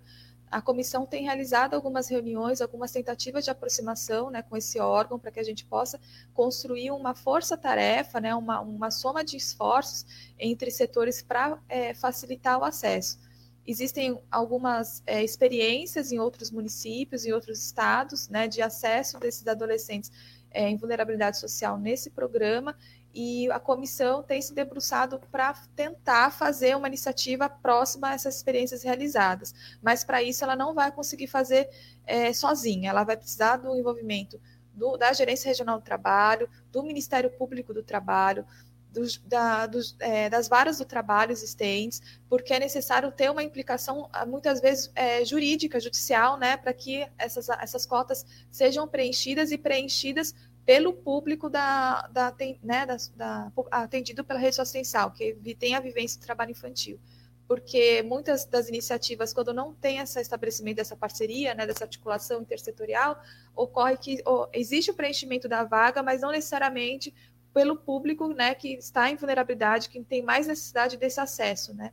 [0.49, 5.29] A comissão tem realizado algumas reuniões, algumas tentativas de aproximação né, com esse órgão, para
[5.29, 5.99] que a gente possa
[6.33, 10.05] construir uma força-tarefa, né, uma, uma soma de esforços
[10.39, 13.19] entre setores para é, facilitar o acesso.
[13.67, 20.09] Existem algumas é, experiências em outros municípios, em outros estados, né, de acesso desses adolescentes
[20.49, 22.75] é, em vulnerabilidade social nesse programa,
[23.13, 28.83] e a comissão tem se debruçado para tentar fazer uma iniciativa próxima a essas experiências
[28.83, 29.53] realizadas.
[29.81, 31.67] Mas para isso ela não vai conseguir fazer
[32.05, 34.39] é, sozinha, ela vai precisar do envolvimento
[34.77, 38.45] do, da Gerência Regional do Trabalho, do Ministério Público do Trabalho,
[38.97, 44.09] dos, da, dos, é, das varas do trabalho existentes, porque é necessário ter uma implicação,
[44.11, 49.57] ah, muitas vezes, é, jurídica, judicial, né, para que essas, essas cotas sejam preenchidas e
[49.57, 50.33] preenchidas
[50.65, 56.19] pelo público da, da, né, da, da, atendido pela rede social, que tem a vivência
[56.19, 56.99] do trabalho infantil.
[57.47, 63.17] Porque muitas das iniciativas, quando não tem esse estabelecimento dessa parceria, né, dessa articulação intersetorial,
[63.55, 64.21] ocorre que
[64.51, 67.13] existe o preenchimento da vaga, mas não necessariamente
[67.57, 71.73] pelo público né, que está em vulnerabilidade, que tem mais necessidade desse acesso.
[71.73, 71.91] Né?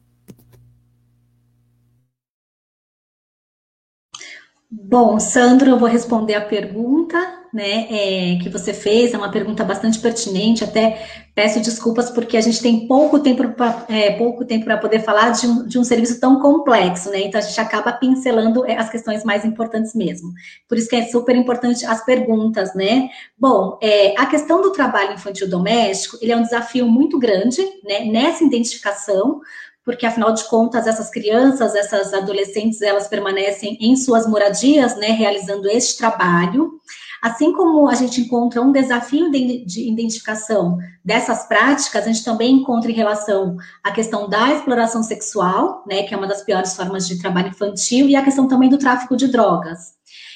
[4.77, 7.17] Bom, Sandro, eu vou responder a pergunta
[7.53, 11.01] né, é, que você fez, é uma pergunta bastante pertinente, até
[11.33, 15.31] peço desculpas porque a gente tem pouco tempo para é, pouco tempo para poder falar
[15.31, 17.21] de um, de um serviço tão complexo, né?
[17.21, 20.33] Então a gente acaba pincelando é, as questões mais importantes mesmo.
[20.69, 23.09] Por isso que é super importante as perguntas, né?
[23.39, 28.07] Bom, é, a questão do trabalho infantil doméstico, ele é um desafio muito grande, né,
[28.07, 29.41] nessa identificação,
[29.85, 35.69] porque afinal de contas essas crianças, essas adolescentes, elas permanecem em suas moradias, né, realizando
[35.69, 36.81] este trabalho.
[37.23, 42.57] Assim como a gente encontra um desafio de, de identificação dessas práticas, a gente também
[42.57, 47.07] encontra em relação à questão da exploração sexual, né, que é uma das piores formas
[47.07, 49.95] de trabalho infantil, e a questão também do tráfico de drogas.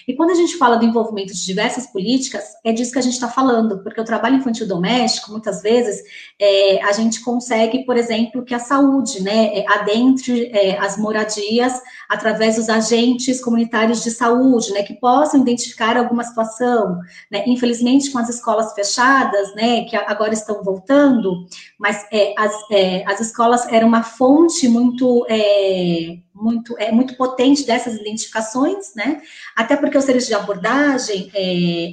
[0.08, 3.12] E quando a gente fala do envolvimento de diversas políticas, é disso que a gente
[3.12, 6.02] está falando, porque o trabalho infantil doméstico, muitas vezes,
[6.40, 11.74] é, a gente consegue, por exemplo, que a saúde, né, é, adentre é, as moradias
[12.08, 17.00] através dos agentes comunitários de saúde, né, que possam identificar alguma situação,
[17.30, 21.44] né, infelizmente com as escolas fechadas, né, que agora estão voltando,
[21.78, 27.66] mas é, as, é, as escolas eram uma fonte muito é, muito, é, muito potente
[27.66, 29.20] dessas identificações, né?
[29.56, 31.42] Até porque o serviço de abordagem, é,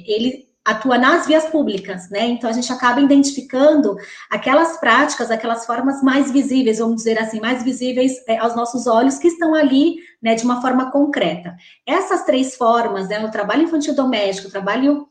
[0.06, 2.26] ele atua nas vias públicas, né?
[2.26, 3.96] Então a gente acaba identificando
[4.28, 9.16] aquelas práticas, aquelas formas mais visíveis, vamos dizer assim, mais visíveis é, aos nossos olhos
[9.16, 11.56] que estão ali, né, de uma forma concreta.
[11.86, 15.08] Essas três formas, né, o trabalho infantil doméstico, o trabalho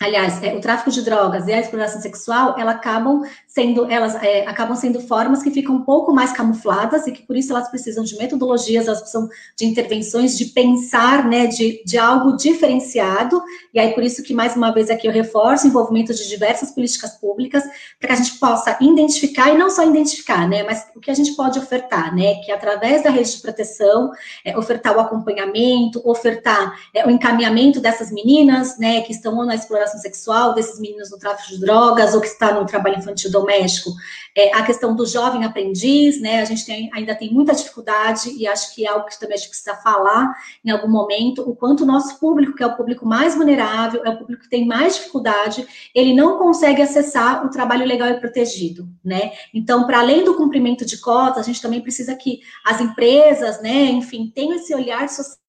[0.00, 3.22] aliás, é, o tráfico de drogas e a exploração sexual, elas acabam
[3.58, 7.36] sendo, elas é, acabam sendo formas que ficam um pouco mais camufladas e que por
[7.36, 12.36] isso elas precisam de metodologias, elas precisam de intervenções, de pensar, né, de, de algo
[12.36, 13.42] diferenciado,
[13.74, 16.70] e aí por isso que, mais uma vez, aqui eu reforço o envolvimento de diversas
[16.70, 17.64] políticas públicas,
[17.98, 21.14] para que a gente possa identificar, e não só identificar, né, mas o que a
[21.14, 24.12] gente pode ofertar, né, que através da rede de proteção,
[24.44, 29.98] é, ofertar o acompanhamento, ofertar é, o encaminhamento dessas meninas, né, que estão na exploração
[30.00, 33.92] sexual desses meninos no tráfico de drogas ou que está no trabalho infantil doméstico,
[34.36, 36.40] é, a questão do jovem aprendiz, né?
[36.40, 39.38] A gente tem, ainda tem muita dificuldade e acho que é algo que também a
[39.38, 40.32] gente precisa falar
[40.64, 44.10] em algum momento, o quanto o nosso público, que é o público mais vulnerável, é
[44.10, 48.88] o público que tem mais dificuldade, ele não consegue acessar o trabalho legal e protegido,
[49.02, 49.32] né?
[49.52, 53.86] Então, para além do cumprimento de cotas, a gente também precisa que as empresas, né,
[53.86, 55.47] enfim, tenham esse olhar social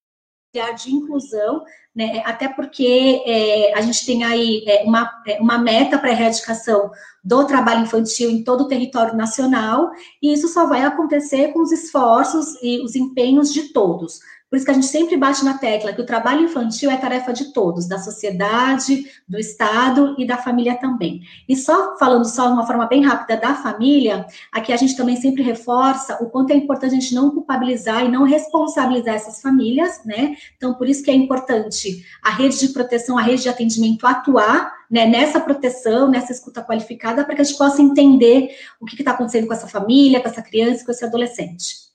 [0.52, 1.64] de inclusão,
[1.95, 6.12] né, até porque é, a gente tem aí é, uma, é, uma meta para a
[6.12, 6.89] erradicação
[7.24, 9.91] do trabalho infantil em todo o território nacional,
[10.22, 14.22] e isso só vai acontecer com os esforços e os empenhos de todos.
[14.50, 17.32] Por isso que a gente sempre bate na tecla que o trabalho infantil é tarefa
[17.32, 21.22] de todos, da sociedade, do Estado e da família também.
[21.47, 25.16] E só falando só de uma forma bem rápida da família, aqui a gente também
[25.16, 30.04] sempre reforça o quanto é importante a gente não culpabilizar e não responsabilizar essas famílias,
[30.04, 30.36] né?
[30.58, 34.80] Então, por isso que é importante a rede de proteção, a rede de atendimento atuar
[34.89, 39.12] né, nessa proteção, nessa escuta qualificada, para que a gente possa entender o que está
[39.12, 41.89] acontecendo com essa família, com essa criança, com esse adolescente.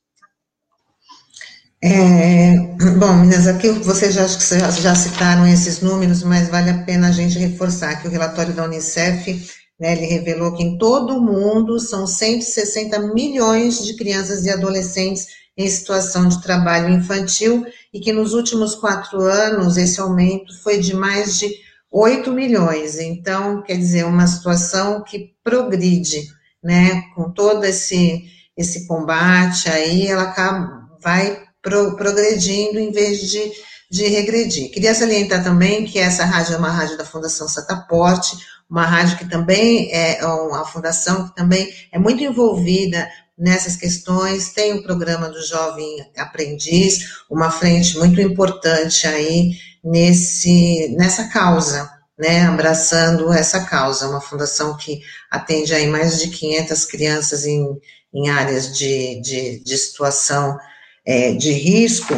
[1.87, 2.57] É,
[2.99, 7.13] bom, meninas, aqui vocês já, já, já, citaram esses números, mas vale a pena a
[7.13, 9.47] gente reforçar que o relatório da Unicef,
[9.79, 15.27] né, ele revelou que em todo o mundo são 160 milhões de crianças e adolescentes
[15.59, 20.95] em situação de trabalho infantil e que nos últimos quatro anos esse aumento foi de
[20.97, 21.55] mais de
[21.93, 22.99] 8 milhões.
[22.99, 26.29] Então, quer dizer, uma situação que progride,
[26.63, 28.25] né, com todo esse,
[28.57, 33.51] esse combate aí, ela acaba, vai pro, progredindo em vez de,
[33.91, 34.71] de regredir.
[34.71, 38.37] Queria salientar também que essa rádio é uma rádio da Fundação Sataporte,
[38.71, 44.75] uma rádio que também é uma fundação que também é muito envolvida nessas questões, tem
[44.75, 49.53] o programa do Jovem Aprendiz, uma frente muito importante aí
[49.83, 55.01] nesse, nessa causa, né, abraçando essa causa, uma fundação que
[55.31, 57.67] atende aí mais de 500 crianças em,
[58.15, 60.57] em áreas de, de, de situação
[61.05, 62.15] é, de risco,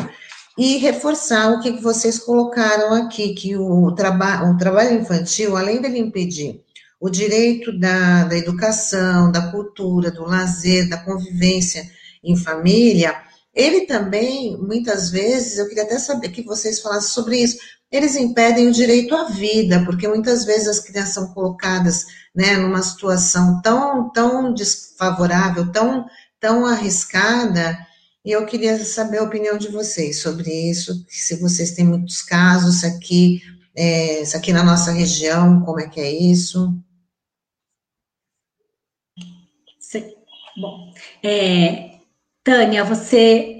[0.58, 5.98] e reforçar o que vocês colocaram aqui, que o, traba o trabalho infantil, além dele
[5.98, 6.62] impedir
[6.98, 11.86] o direito da, da educação, da cultura, do lazer, da convivência
[12.24, 13.14] em família,
[13.54, 17.58] ele também, muitas vezes, eu queria até saber que vocês falassem sobre isso,
[17.90, 22.82] eles impedem o direito à vida, porque muitas vezes as crianças são colocadas né, numa
[22.82, 26.04] situação tão, tão desfavorável, tão,
[26.40, 27.78] tão arriscada,
[28.26, 32.82] e eu queria saber a opinião de vocês sobre isso, se vocês têm muitos casos,
[32.82, 33.40] aqui,
[33.72, 36.76] é, aqui na nossa região, como é que é isso?
[39.78, 40.12] Sim.
[40.56, 42.00] Bom, é,
[42.42, 43.52] Tânia, você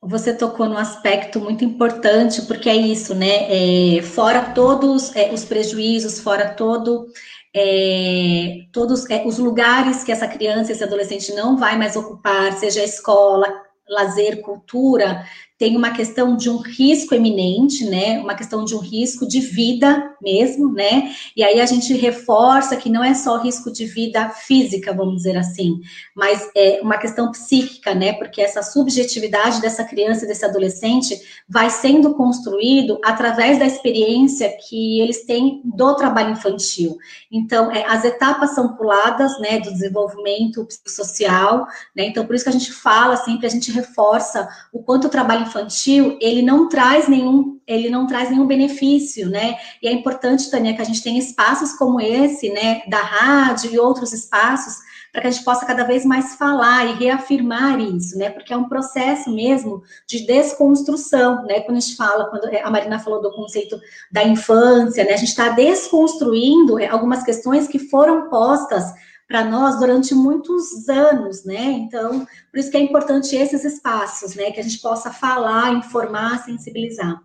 [0.00, 3.96] você tocou num aspecto muito importante, porque é isso, né?
[3.98, 7.06] É, fora todos é, os prejuízos, fora todo
[7.54, 12.80] é, todos é, os lugares que essa criança, esse adolescente não vai mais ocupar, seja
[12.80, 15.24] a escola, lazer, cultura,
[15.64, 18.20] tem uma questão de um risco eminente, né?
[18.20, 21.10] Uma questão de um risco de vida mesmo, né?
[21.34, 25.38] E aí a gente reforça que não é só risco de vida física, vamos dizer
[25.38, 25.80] assim,
[26.14, 28.12] mas é uma questão psíquica, né?
[28.12, 35.24] Porque essa subjetividade dessa criança, desse adolescente, vai sendo construído através da experiência que eles
[35.24, 36.98] têm do trabalho infantil.
[37.32, 39.60] Então, é, as etapas são puladas, né?
[39.60, 42.04] Do desenvolvimento psicossocial, né?
[42.04, 45.46] Então, por isso que a gente fala sempre, a gente reforça o quanto o trabalho
[45.54, 49.56] infantil, ele não traz nenhum, ele não traz nenhum benefício, né?
[49.80, 53.78] E é importante, Tânia, que a gente tenha espaços como esse, né, da rádio e
[53.78, 54.74] outros espaços,
[55.12, 58.30] para que a gente possa cada vez mais falar e reafirmar isso, né?
[58.30, 61.60] Porque é um processo mesmo de desconstrução, né?
[61.60, 63.78] Quando a gente fala, quando a Marina falou do conceito
[64.10, 65.12] da infância, né?
[65.12, 68.92] A gente está desconstruindo é, algumas questões que foram postas
[69.34, 71.60] para nós durante muitos anos, né?
[71.60, 74.52] Então, por isso que é importante esses espaços, né?
[74.52, 77.20] Que a gente possa falar, informar, sensibilizar.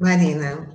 [0.00, 0.74] Marina.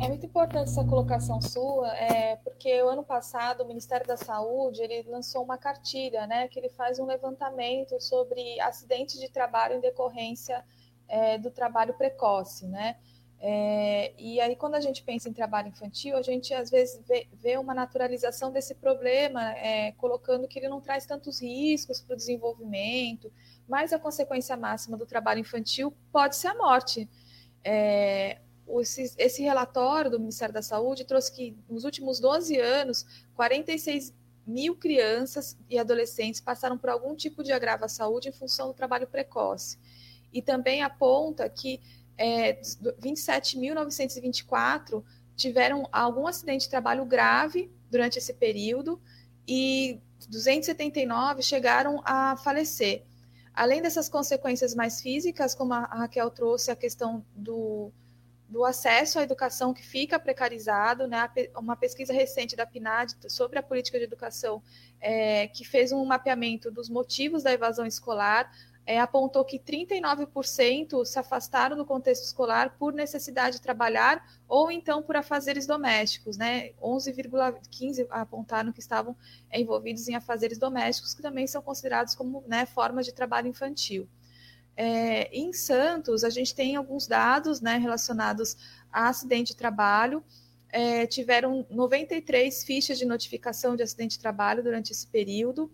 [0.00, 4.80] É muito importante essa colocação sua, é, porque o ano passado o Ministério da Saúde
[4.80, 9.80] ele lançou uma cartilha, né, que ele faz um levantamento sobre acidentes de trabalho em
[9.80, 10.64] decorrência
[11.06, 12.96] é, do trabalho precoce, né?
[13.40, 17.28] É, e aí, quando a gente pensa em trabalho infantil, a gente às vezes vê,
[17.32, 22.16] vê uma naturalização desse problema, é, colocando que ele não traz tantos riscos para o
[22.16, 23.32] desenvolvimento,
[23.68, 27.08] mas a consequência máxima do trabalho infantil pode ser a morte.
[27.62, 28.38] É,
[28.80, 34.12] esse, esse relatório do Ministério da Saúde trouxe que nos últimos 12 anos, 46
[34.46, 38.74] mil crianças e adolescentes passaram por algum tipo de agravo à saúde em função do
[38.74, 39.78] trabalho precoce.
[40.32, 41.80] E também aponta que
[42.18, 42.60] é,
[43.00, 45.04] 27.924
[45.36, 49.00] tiveram algum acidente de trabalho grave durante esse período
[49.46, 53.04] e 279 chegaram a falecer.
[53.54, 57.92] Além dessas consequências mais físicas, como a Raquel trouxe, a questão do,
[58.48, 61.28] do acesso à educação que fica precarizado, né?
[61.56, 64.62] Uma pesquisa recente da PNAD sobre a política de educação,
[65.00, 68.50] é, que fez um mapeamento dos motivos da evasão escolar,
[68.88, 75.02] é, apontou que 39% se afastaram do contexto escolar por necessidade de trabalhar ou então
[75.02, 76.70] por afazeres domésticos, né?
[76.80, 79.14] 11,15 apontaram que estavam
[79.52, 84.08] envolvidos em afazeres domésticos, que também são considerados como né, formas de trabalho infantil.
[84.74, 88.56] É, em Santos, a gente tem alguns dados né, relacionados
[88.90, 90.24] a acidente de trabalho.
[90.70, 95.70] É, tiveram 93 fichas de notificação de acidente de trabalho durante esse período,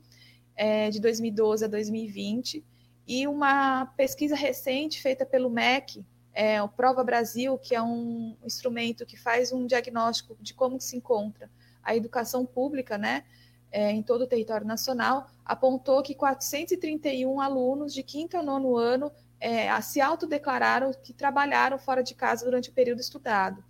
[0.56, 2.73] é, de 2012 a 2020.
[3.06, 9.06] E uma pesquisa recente feita pelo MEC, é, o Prova Brasil, que é um instrumento
[9.06, 11.50] que faz um diagnóstico de como se encontra
[11.82, 13.24] a educação pública, né,
[13.70, 19.12] é, em todo o território nacional, apontou que 431 alunos de quinto a nono ano
[19.40, 23.62] é, se autodeclararam que trabalharam fora de casa durante o período estudado.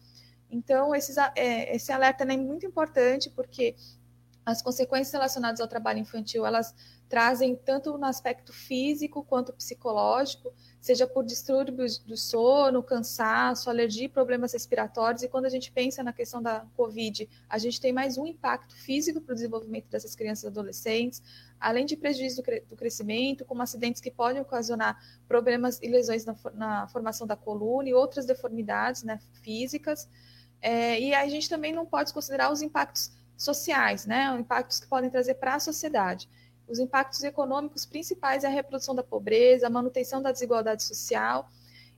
[0.51, 3.75] Então, esses, é, esse alerta é muito importante porque
[4.45, 6.75] as consequências relacionadas ao trabalho infantil, elas
[7.09, 14.53] trazem tanto no aspecto físico quanto psicológico, seja por distúrbios do sono, cansaço, alergia, problemas
[14.53, 15.23] respiratórios.
[15.23, 18.75] E quando a gente pensa na questão da Covid, a gente tem mais um impacto
[18.75, 21.23] físico para o desenvolvimento dessas crianças e adolescentes,
[21.59, 26.89] além de prejuízo do crescimento, como acidentes que podem ocasionar problemas e lesões na, na
[26.89, 30.09] formação da coluna e outras deformidades né, físicas.
[30.61, 35.11] É, e a gente também não pode considerar os impactos sociais, né, impactos que podem
[35.11, 36.29] trazer para a sociedade.
[36.67, 41.51] Os impactos econômicos principais é a reprodução da pobreza, a manutenção da desigualdade social.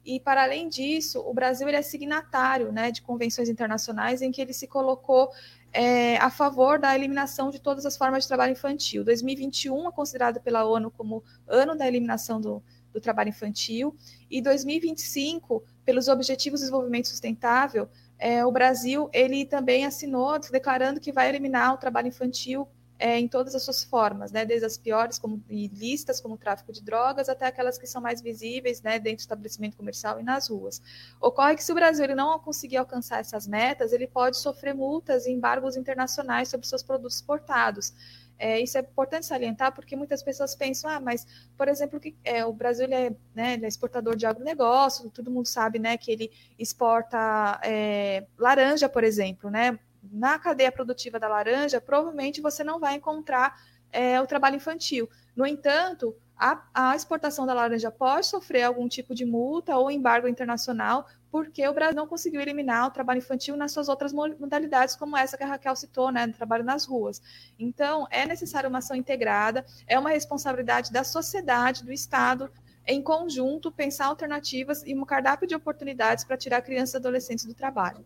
[0.05, 4.41] E, para além disso, o Brasil ele é signatário né, de convenções internacionais em que
[4.41, 5.31] ele se colocou
[5.73, 9.05] é, a favor da eliminação de todas as formas de trabalho infantil.
[9.05, 12.63] 2021 é considerado pela ONU como ano da eliminação do,
[12.97, 13.95] do trabalho infantil,
[14.31, 17.89] e 2025, pelos Objetivos de Desenvolvimento Sustentável,
[18.19, 23.29] é, o Brasil ele também assinou declarando que vai eliminar o trabalho infantil é, em
[23.29, 27.29] todas as suas formas, né, desde as piores como listas, como o tráfico de drogas,
[27.29, 30.81] até aquelas que são mais visíveis, né, dentro do estabelecimento comercial e nas ruas.
[31.21, 35.31] Ocorre que se o Brasil não conseguir alcançar essas metas, ele pode sofrer multas e
[35.31, 37.93] embargos internacionais sobre seus produtos exportados.
[38.39, 41.27] É, isso é importante salientar porque muitas pessoas pensam, ah, mas,
[41.57, 45.79] por exemplo, que é, o Brasil é, né, é, exportador de agronegócio, todo mundo sabe
[45.79, 49.79] né, que ele exporta é, laranja, por exemplo, né?
[50.13, 53.61] na cadeia produtiva da laranja, provavelmente você não vai encontrar
[53.93, 55.09] é, o trabalho infantil.
[55.35, 60.29] No entanto, a, a, exportação da laranja pode sofrer algum tipo de multa ou embargo
[60.29, 61.07] internacional,
[61.37, 65.37] porque o Brasil não conseguiu eliminar o trabalho infantil nas suas outras modalidades, como essa
[65.37, 67.21] que a Raquel citou, né, do trabalho nas ruas.
[67.59, 72.51] Então, é necessária uma ação integrada, é uma responsabilidade da sociedade, do Estado,
[72.87, 77.53] em conjunto, pensar alternativas e um cardápio de oportunidades para tirar crianças e adolescentes do
[77.53, 78.03] trabalho.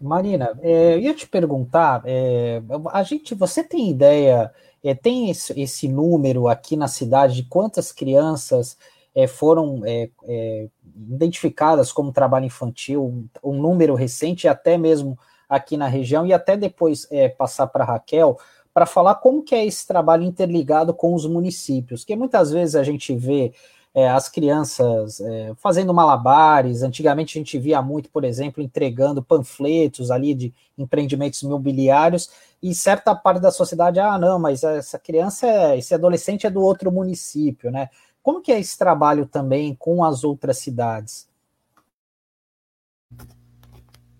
[0.00, 2.62] Marina, é, eu ia te perguntar, é,
[2.92, 7.90] a gente, você tem ideia, é, tem esse, esse, número aqui na cidade de quantas
[7.90, 8.78] crianças
[9.18, 10.68] é, foram é, é,
[11.10, 16.56] identificadas como trabalho infantil, um, um, número recente, até mesmo aqui na região, e até
[16.56, 18.38] depois passar para Raquel,
[18.72, 22.84] para falar como que é esse trabalho interligado com os municípios, que muitas vezes a
[22.84, 23.52] gente vê
[23.94, 26.82] é, as crianças é, fazendo malabares.
[26.82, 32.30] Antigamente a gente via muito, por exemplo, entregando panfletos ali de empreendimentos imobiliários,
[32.62, 36.60] e certa parte da sociedade, ah, não, mas essa criança, é, esse adolescente é do
[36.60, 37.88] outro município, né?
[38.28, 41.26] Como que é esse trabalho também com as outras cidades?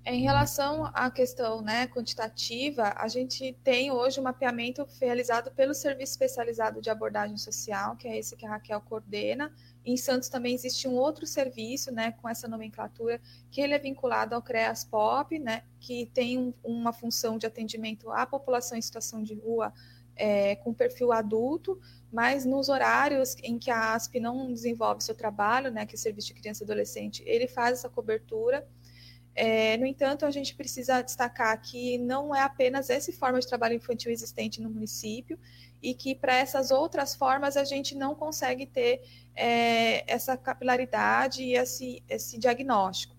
[0.03, 6.13] Em relação à questão né, quantitativa, a gente tem hoje um mapeamento realizado pelo Serviço
[6.13, 9.55] Especializado de Abordagem Social, que é esse que a Raquel coordena.
[9.85, 14.35] Em Santos também existe um outro serviço né, com essa nomenclatura, que ele é vinculado
[14.35, 19.23] ao CREAS POP, né, que tem um, uma função de atendimento à população em situação
[19.23, 19.71] de rua
[20.19, 21.81] é, com perfil adulto,
[22.13, 26.29] mas nos horários em que a ASP não desenvolve seu trabalho, né, que é Serviço
[26.29, 28.67] de Criança e Adolescente, ele faz essa cobertura
[29.41, 33.77] é, no entanto, a gente precisa destacar que não é apenas essa forma de trabalho
[33.77, 35.39] infantil existente no município
[35.81, 39.01] e que para essas outras formas a gente não consegue ter
[39.37, 43.15] é, essa capilaridade e esse, esse diagnóstico.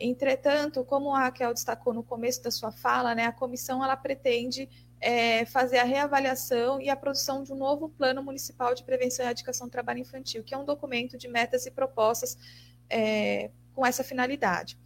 [0.00, 4.68] Entretanto, como a Raquel destacou no começo da sua fala, né, a comissão ela pretende
[5.02, 9.26] é, fazer a reavaliação e a produção de um novo plano municipal de prevenção e
[9.26, 12.38] erradicação do trabalho infantil, que é um documento de metas e propostas
[12.88, 14.78] é, com essa finalidade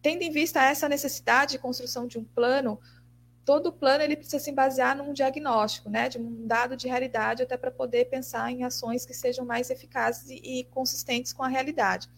[0.00, 2.80] tendo em vista essa necessidade de construção de um plano,
[3.44, 7.56] todo plano ele precisa se basear num diagnóstico, né, de um dado de realidade, até
[7.56, 12.08] para poder pensar em ações que sejam mais eficazes e, e consistentes com a realidade.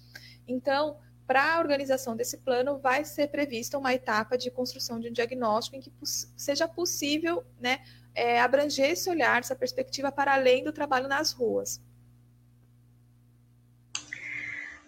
[0.47, 0.99] Então,
[1.31, 5.77] para a organização desse plano, vai ser prevista uma etapa de construção de um diagnóstico
[5.77, 5.93] em que
[6.37, 7.79] seja possível né,
[8.13, 11.81] é, abranger esse olhar, essa perspectiva para além do trabalho nas ruas.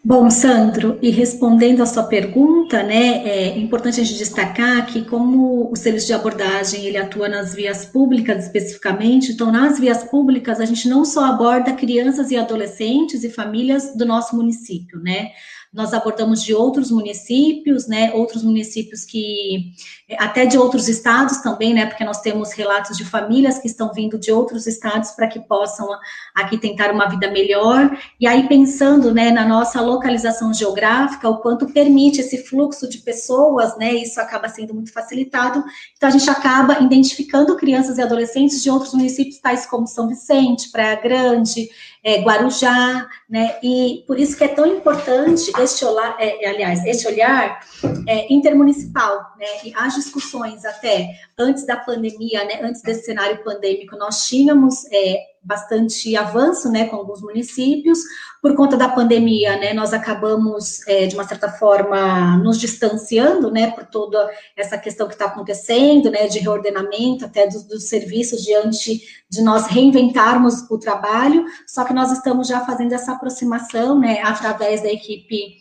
[0.05, 5.71] Bom, Sandro, e respondendo à sua pergunta, né, é importante a gente destacar que como
[5.71, 10.65] o serviço de abordagem ele atua nas vias públicas especificamente, então nas vias públicas a
[10.65, 15.31] gente não só aborda crianças e adolescentes e famílias do nosso município, né?
[15.73, 18.13] Nós abordamos de outros municípios, né?
[18.13, 19.73] Outros municípios que
[20.19, 21.87] até de outros estados também, né?
[21.87, 25.89] Porque nós temos relatos de famílias que estão vindo de outros estados para que possam
[26.35, 27.97] aqui tentar uma vida melhor.
[28.21, 33.77] E aí pensando, né, na nossa localização geográfica, o quanto permite esse fluxo de pessoas,
[33.79, 33.95] né?
[33.95, 35.65] Isso acaba sendo muito facilitado.
[35.97, 40.71] Então a gente acaba identificando crianças e adolescentes de outros municípios, tais como São Vicente,
[40.71, 41.69] Praia Grande,
[42.05, 43.57] é, Guarujá, né?
[43.63, 47.61] E por isso que é tão importante este olhar, é, aliás, este olhar
[48.09, 49.47] é, intermunicipal, né?
[49.65, 52.61] E as discussões até antes da pandemia, né?
[52.63, 57.99] Antes desse cenário pandêmico, nós tínhamos é, bastante avanço, né, com alguns municípios.
[58.41, 63.71] Por conta da pandemia, né, nós acabamos, é, de uma certa forma, nos distanciando, né,
[63.73, 69.03] por toda essa questão que está acontecendo, né, de reordenamento até dos, dos, serviços diante
[69.29, 71.45] de nós reinventarmos o trabalho.
[71.67, 75.57] Só que nós estamos já fazendo essa aproximação, né, através da equipe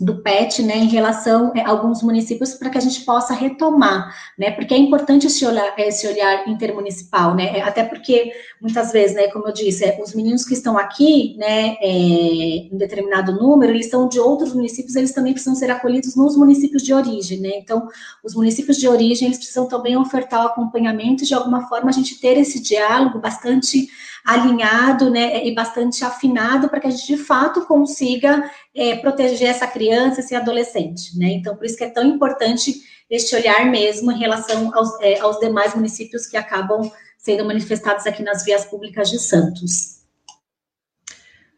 [0.00, 4.50] do PET, né, em relação a alguns municípios, para que a gente possa retomar, né,
[4.50, 9.46] porque é importante esse olhar, esse olhar intermunicipal, né, até porque, muitas vezes, né, como
[9.48, 14.08] eu disse, é, os meninos que estão aqui, né, é, em determinado número, eles são
[14.08, 17.86] de outros municípios, eles também precisam ser acolhidos nos municípios de origem, né, então,
[18.24, 22.18] os municípios de origem, eles precisam também ofertar o acompanhamento, de alguma forma, a gente
[22.18, 23.86] ter esse diálogo bastante
[24.30, 29.66] alinhado, né, e bastante afinado para que a gente de fato consiga é, proteger essa
[29.66, 31.32] criança, esse adolescente, né?
[31.32, 32.74] Então, por isso que é tão importante
[33.10, 38.22] este olhar mesmo em relação aos, é, aos demais municípios que acabam sendo manifestados aqui
[38.22, 40.00] nas vias públicas de Santos.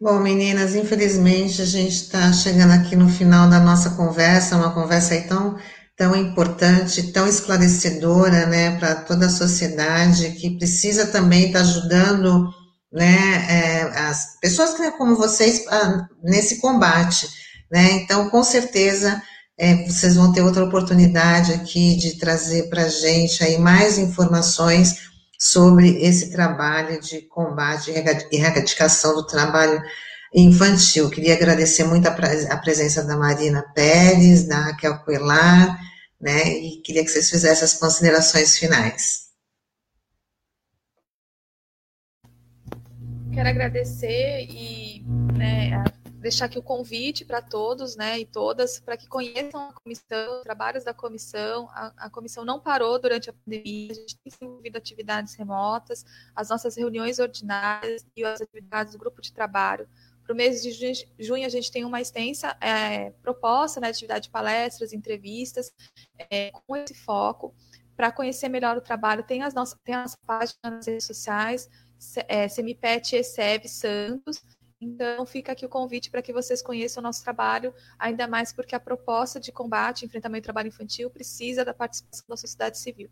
[0.00, 5.12] Bom, meninas, infelizmente a gente está chegando aqui no final da nossa conversa, uma conversa
[5.12, 5.56] aí tão
[5.96, 12.52] tão importante, tão esclarecedora, né, para toda a sociedade, que precisa também estar tá ajudando,
[12.92, 17.26] né, é, as pessoas que, como vocês, ah, nesse combate,
[17.70, 19.22] né, então, com certeza,
[19.58, 24.96] é, vocês vão ter outra oportunidade aqui de trazer para a gente aí mais informações
[25.38, 29.82] sobre esse trabalho de combate e erradicação do trabalho
[30.34, 31.10] infantil.
[31.10, 35.78] Queria agradecer muito a, presença da Marina Pérez, da Raquel Coelar,
[36.20, 36.48] né?
[36.48, 39.31] E queria que vocês fizessem as considerações finais.
[43.32, 45.02] Quero agradecer e
[45.36, 45.82] né,
[46.20, 50.42] deixar aqui o convite para todos né, e todas para que conheçam a comissão, os
[50.42, 51.68] trabalhos da comissão.
[51.70, 56.04] A, a, comissão não parou durante a pandemia, a gente tem desenvolvido atividades remotas,
[56.36, 59.88] as nossas reuniões ordinárias e as atividades do grupo de trabalho
[60.22, 60.72] para o mês de
[61.18, 65.72] junho, a gente tem uma extensa é, proposta né, de atividade de palestras, entrevistas,
[66.30, 67.54] é, com esse foco.
[67.96, 71.68] Para conhecer melhor o trabalho, tem as nossas tem as páginas nas redes sociais,
[72.28, 74.42] é, Semipet e SEV Santos.
[74.80, 78.74] Então, fica aqui o convite para que vocês conheçam o nosso trabalho, ainda mais porque
[78.74, 83.08] a proposta de combate e enfrentamento ao trabalho infantil precisa da participação da sociedade civil.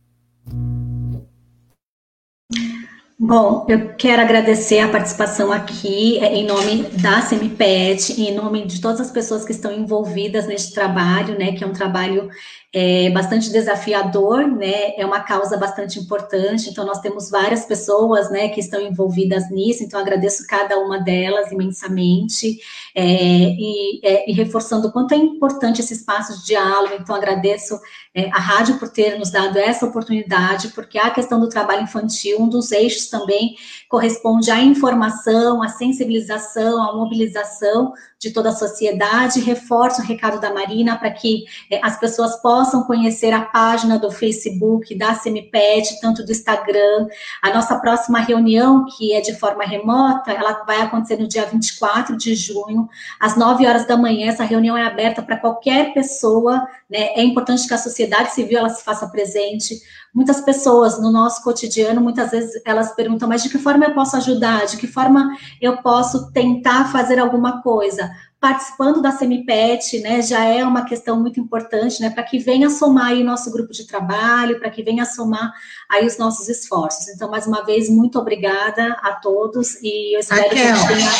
[3.22, 8.80] Bom, eu quero agradecer a participação aqui é, em nome da Semipet, em nome de
[8.80, 12.30] todas as pessoas que estão envolvidas neste trabalho, né, que é um trabalho
[12.72, 14.94] é bastante desafiador, né?
[14.96, 16.70] É uma causa bastante importante.
[16.70, 19.82] Então, nós temos várias pessoas, né, que estão envolvidas nisso.
[19.82, 22.60] Então, agradeço cada uma delas imensamente
[22.94, 26.94] é, e, é, e, reforçando o quanto é importante esse espaço de diálogo.
[27.00, 27.76] Então, agradeço
[28.14, 32.40] é, a rádio por ter nos dado essa oportunidade, porque a questão do trabalho infantil,
[32.40, 33.56] um dos eixos também
[33.88, 39.40] corresponde à informação, à sensibilização, à mobilização de toda a sociedade.
[39.40, 44.10] Reforço o recado da Marina para que é, as pessoas possam conhecer a página do
[44.10, 47.08] Facebook da Semipet, tanto do Instagram.
[47.40, 52.16] A nossa próxima reunião, que é de forma remota, ela vai acontecer no dia 24
[52.16, 52.88] de junho,
[53.18, 54.28] às 9 horas da manhã.
[54.28, 57.14] Essa reunião é aberta para qualquer pessoa, né?
[57.14, 59.80] É importante que a sociedade civil ela se faça presente.
[60.12, 64.16] Muitas pessoas no nosso cotidiano, muitas vezes elas perguntam, mas de que forma eu posso
[64.16, 64.66] ajudar?
[64.66, 68.09] De que forma eu posso tentar fazer alguma coisa?
[68.40, 73.08] Participando da Semipet, né, já é uma questão muito importante, né, para que venha somar
[73.08, 75.52] aí nosso grupo de trabalho, para que venha somar
[75.90, 77.08] aí os nossos esforços.
[77.08, 81.10] Então, mais uma vez, muito obrigada a todos e eu espero Raquel, que tenha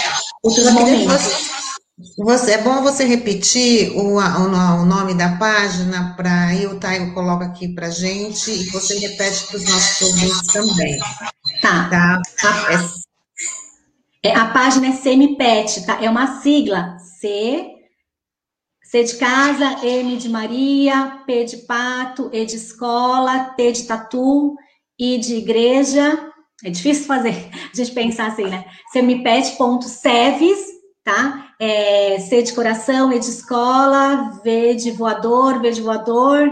[0.42, 1.50] outros momentos.
[2.16, 7.12] Você, é bom você repetir o, o, o nome da página para aí o Taio
[7.12, 10.98] coloca aqui para gente e você repete para os nossos ouvintes também.
[11.60, 11.90] Tá.
[11.90, 12.22] tá?
[14.22, 16.02] É, é, a página é Semipet, tá?
[16.02, 17.76] É uma sigla C
[18.90, 24.56] C de casa, M de Maria, P de pato, E de escola, T de tatu,
[24.98, 26.28] I de igreja.
[26.64, 28.64] É difícil fazer, a gente pensar assim, né?
[28.92, 30.58] Semipet.seves,
[31.04, 31.54] tá?
[31.60, 36.50] É, C de coração, E de escola, V de voador, V de voador,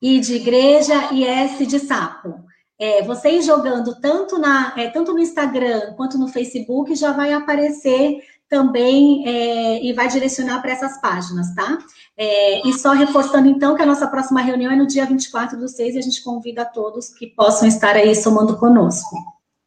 [0.00, 2.44] I de igreja e S de sapo.
[2.78, 8.20] É, vocês jogando tanto, na, é, tanto no Instagram quanto no Facebook já vai aparecer
[8.52, 11.78] também é, e vai direcionar para essas páginas, tá?
[12.18, 15.66] É, e só reforçando, então, que a nossa próxima reunião é no dia 24 do
[15.66, 19.16] 6 e a gente convida a todos que possam estar aí somando conosco.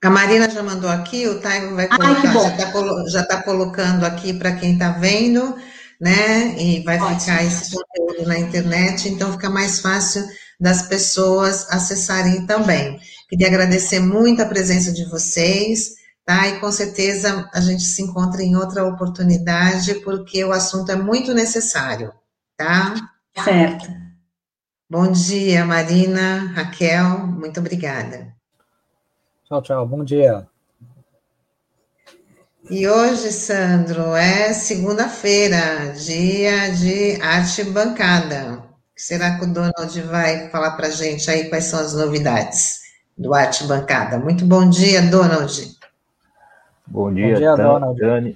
[0.04, 4.36] A Marina já mandou aqui, o Taigo vai colocar, Ai, já está tá colocando aqui
[4.36, 5.56] para quem está vendo,
[6.00, 6.56] né?
[6.62, 7.20] E vai Ótimo.
[7.20, 10.24] ficar esse conteúdo na internet, então fica mais fácil
[10.60, 13.00] das pessoas acessarem também.
[13.28, 16.48] Queria agradecer muito a presença de vocês tá?
[16.48, 21.34] E com certeza a gente se encontra em outra oportunidade, porque o assunto é muito
[21.34, 22.12] necessário,
[22.58, 22.96] tá?
[23.44, 23.88] Certo.
[24.90, 28.34] Bom dia, Marina, Raquel, muito obrigada.
[29.46, 30.48] Tchau, tchau, bom dia.
[32.70, 38.64] E hoje, Sandro, é segunda-feira, dia de arte bancada.
[38.96, 42.80] Será que o Donald vai falar para gente aí quais são as novidades
[43.18, 44.18] do Arte Bancada?
[44.18, 45.75] Muito bom dia, Donald.
[46.88, 48.06] Bom dia, bom dia.
[48.06, 48.36] Tânia.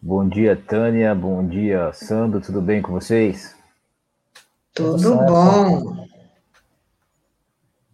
[0.00, 1.14] Bom dia, Tânia.
[1.14, 2.40] Bom dia, Sandro.
[2.40, 3.54] Tudo bem com vocês?
[4.74, 6.06] Tudo bom.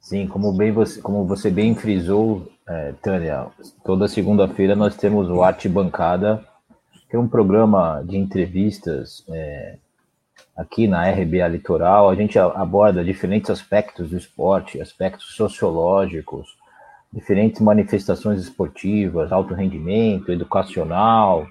[0.00, 3.48] Sim, como, bem você, como você bem frisou, é, Tânia,
[3.84, 6.44] toda segunda-feira nós temos o Arte Bancada,
[7.10, 9.78] que é um programa de entrevistas é,
[10.56, 12.08] aqui na RBA Litoral.
[12.08, 16.56] A gente aborda diferentes aspectos do esporte, aspectos sociológicos,
[17.14, 21.46] diferentes manifestações esportivas, alto rendimento, educacional.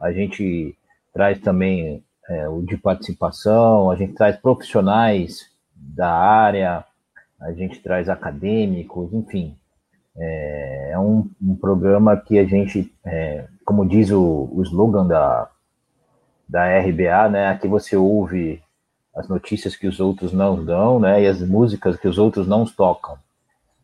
[0.00, 0.76] A gente
[1.12, 6.84] traz também é, o de participação, a gente traz profissionais da área,
[7.40, 9.56] a gente traz acadêmicos, enfim.
[10.16, 15.50] É, é um, um, programa que a gente, é, como diz o, o slogan da,
[16.48, 18.62] da RBA, né, aqui você ouve
[19.16, 22.64] as notícias que os outros não dão, né, e as músicas que os outros não
[22.64, 23.18] tocam.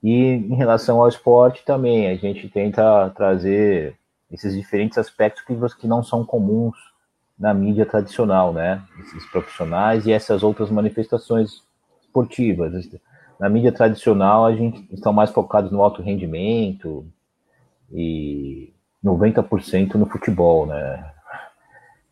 [0.03, 3.97] E em relação ao esporte também, a gente tenta trazer
[4.31, 6.77] esses diferentes aspectos que, que não são comuns
[7.39, 8.83] na mídia tradicional, né?
[9.01, 11.63] Esses profissionais e essas outras manifestações
[12.01, 12.73] esportivas.
[13.39, 17.07] Na mídia tradicional, a gente está mais focados no alto rendimento
[17.93, 18.73] e
[19.05, 21.13] 90% no futebol, né?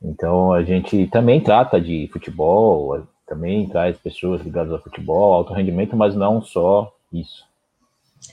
[0.03, 5.97] Então a gente também trata de futebol, também traz pessoas ligadas ao futebol, alto rendimento,
[5.97, 7.46] mas não só isso.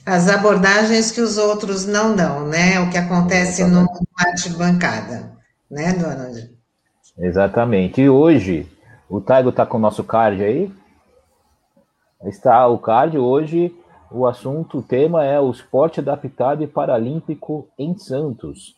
[0.06, 2.80] As abordagens que os outros não dão, né?
[2.80, 4.48] O que acontece Exatamente.
[4.50, 5.32] no bancada,
[5.70, 6.50] né, Donald?
[7.18, 8.02] Exatamente.
[8.02, 8.70] E hoje,
[9.08, 10.72] o Taigo está com o nosso card aí?
[12.24, 13.74] Está o card hoje.
[14.10, 18.76] O assunto, o tema é o esporte adaptado e paralímpico em Santos.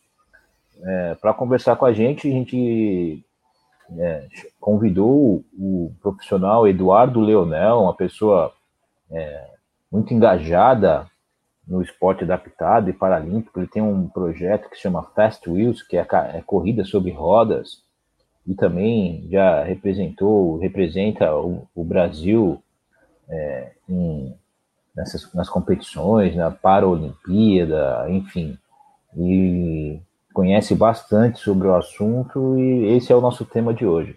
[0.82, 3.24] É, Para conversar com a gente, a gente
[3.98, 4.28] é,
[4.60, 8.52] convidou o profissional Eduardo Leonel, uma pessoa
[9.10, 9.55] é,
[9.90, 11.06] muito engajada
[11.66, 13.58] no esporte adaptado e paralímpico.
[13.58, 17.82] Ele tem um projeto que se chama Fast Wheels, que é, é corrida sobre rodas,
[18.46, 22.62] e também já representou, representa o, o Brasil
[23.28, 24.34] é, em,
[24.94, 28.56] nessas, nas competições, na Paralimpíada, enfim,
[29.16, 30.00] e
[30.32, 34.16] conhece bastante sobre o assunto e esse é o nosso tema de hoje.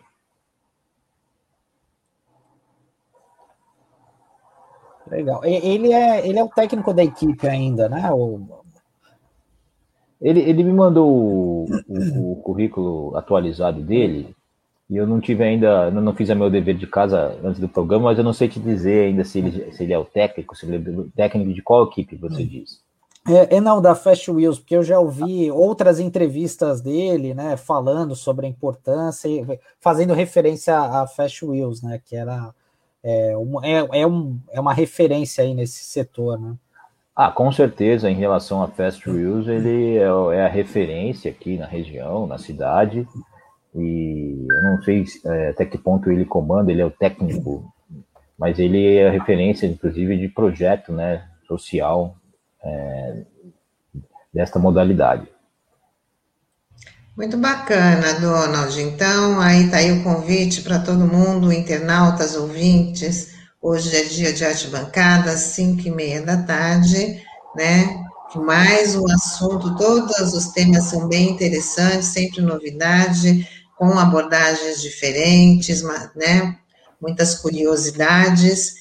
[5.10, 5.44] Legal.
[5.44, 8.12] Ele é, ele é o técnico da equipe ainda, né?
[8.12, 8.42] O...
[10.22, 14.36] Ele, ele me mandou o, o, o, currículo atualizado dele
[14.90, 17.70] e eu não tive ainda, não, não fiz a meu dever de casa antes do
[17.70, 20.56] programa, mas eu não sei te dizer ainda se ele, se ele é o técnico,
[20.56, 22.82] se ele é o técnico de qual equipe você diz.
[23.28, 28.16] É, é, não, da Fast Wheels, porque eu já ouvi outras entrevistas dele, né, falando
[28.16, 29.30] sobre a importância,
[29.80, 32.54] fazendo referência à Fast Wheels, né, que era
[33.04, 36.56] é, um, é, é, um, é uma referência aí nesse setor, né?
[37.16, 41.66] Ah, com certeza, em relação a Fast Wheels, ele é, é, a referência aqui na
[41.66, 43.06] região, na cidade,
[43.76, 47.74] e eu não sei é, até que ponto ele comanda, ele é o técnico,
[48.38, 52.16] mas ele é a referência, inclusive, de projeto né, social
[52.64, 53.26] é,
[54.34, 55.28] desta modalidade.
[57.20, 58.82] Muito bacana, Donald.
[58.82, 63.32] Então, aí está aí o convite para todo mundo, internautas, ouvintes.
[63.62, 67.22] Hoje é dia de arte bancada, às 5 e meia da tarde,
[67.58, 68.06] né?
[68.38, 73.46] Mais um assunto, todos os temas são bem interessantes, sempre novidade,
[73.78, 75.84] com abordagens diferentes,
[76.16, 76.56] né?
[77.02, 78.76] Muitas curiosidades.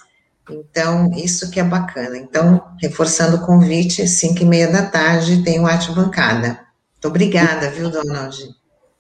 [0.49, 2.17] Então, isso que é bacana.
[2.17, 6.68] Então, reforçando o convite, 5 e meia da tarde tem o Arte Bancada.
[6.99, 8.37] Muito obrigada, viu, Donald?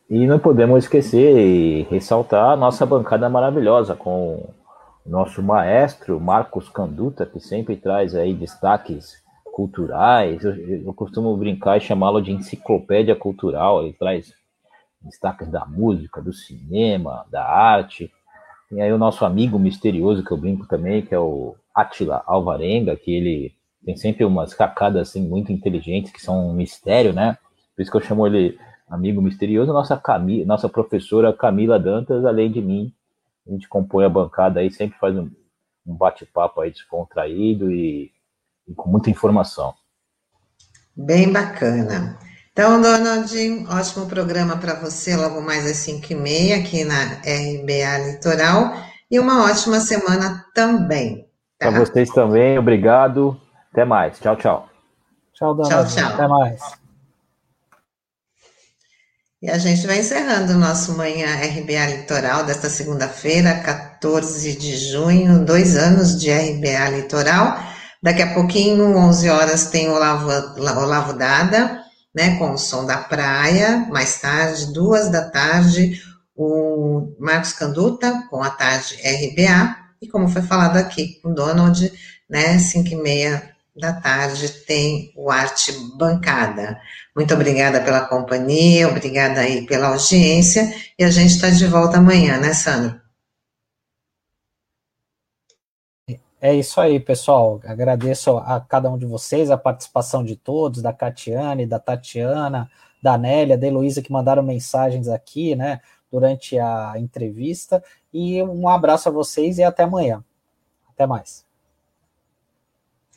[0.09, 4.37] E não podemos esquecer e ressaltar a nossa bancada maravilhosa com
[5.05, 9.20] o nosso maestro Marcos Canduta, que sempre traz aí destaques
[9.53, 10.45] culturais.
[10.45, 13.83] Eu, eu costumo brincar e chamá-lo de enciclopédia cultural.
[13.83, 14.33] Ele traz
[15.03, 18.12] destaques da música, do cinema, da arte.
[18.70, 22.95] Tem aí o nosso amigo misterioso que eu brinco também, que é o Atila Alvarenga,
[22.95, 23.53] que ele
[23.85, 27.37] tem sempre umas cacadas assim muito inteligentes que são um mistério, né?
[27.78, 28.59] Por isso que eu chamo ele
[28.90, 29.72] amigo misterioso.
[29.72, 32.92] Nossa Camila, nossa professora Camila Dantas, além de mim,
[33.46, 35.30] a gente compõe a bancada aí, sempre faz um,
[35.86, 38.10] um bate-papo aí descontraído e,
[38.66, 39.72] e com muita informação.
[40.96, 42.18] Bem bacana.
[42.50, 43.32] Então, Donald,
[43.70, 48.72] ótimo programa para você, logo mais às 5 e meia aqui na RBA Litoral.
[49.09, 51.28] E uma ótima semana também.
[51.56, 51.70] Tá?
[51.70, 53.40] Para vocês também, obrigado.
[53.70, 54.18] Até mais.
[54.18, 54.68] Tchau, tchau.
[55.32, 55.94] Tchau, Donald.
[55.94, 56.14] Tchau, tchau.
[56.14, 56.88] Até mais.
[59.40, 65.44] E a gente vai encerrando o nosso Manhã RBA Litoral desta segunda-feira, 14 de junho,
[65.44, 67.56] dois anos de RBA Litoral.
[68.02, 71.85] Daqui a pouquinho, 11 horas, tem o Olavo, Dada
[72.15, 76.02] né, com o som da praia, mais tarde, duas da tarde,
[76.35, 81.93] o Marcos Canduta, com a tarde RBA, e como foi falado aqui com o Donald,
[82.28, 86.80] né, cinco e meia da tarde tem o Arte Bancada.
[87.14, 92.38] Muito obrigada pela companhia, obrigada aí pela audiência, e a gente está de volta amanhã,
[92.38, 93.00] né, Sandro?
[96.40, 97.60] É isso aí, pessoal.
[97.64, 102.70] Agradeço a cada um de vocês, a participação de todos, da Catiane, da Tatiana,
[103.02, 105.80] da Nélia, da Heloísa, que mandaram mensagens aqui, né,
[106.10, 107.82] durante a entrevista.
[108.12, 110.24] E um abraço a vocês e até amanhã.
[110.88, 111.44] Até mais.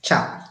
[0.02, 0.51] Tchau.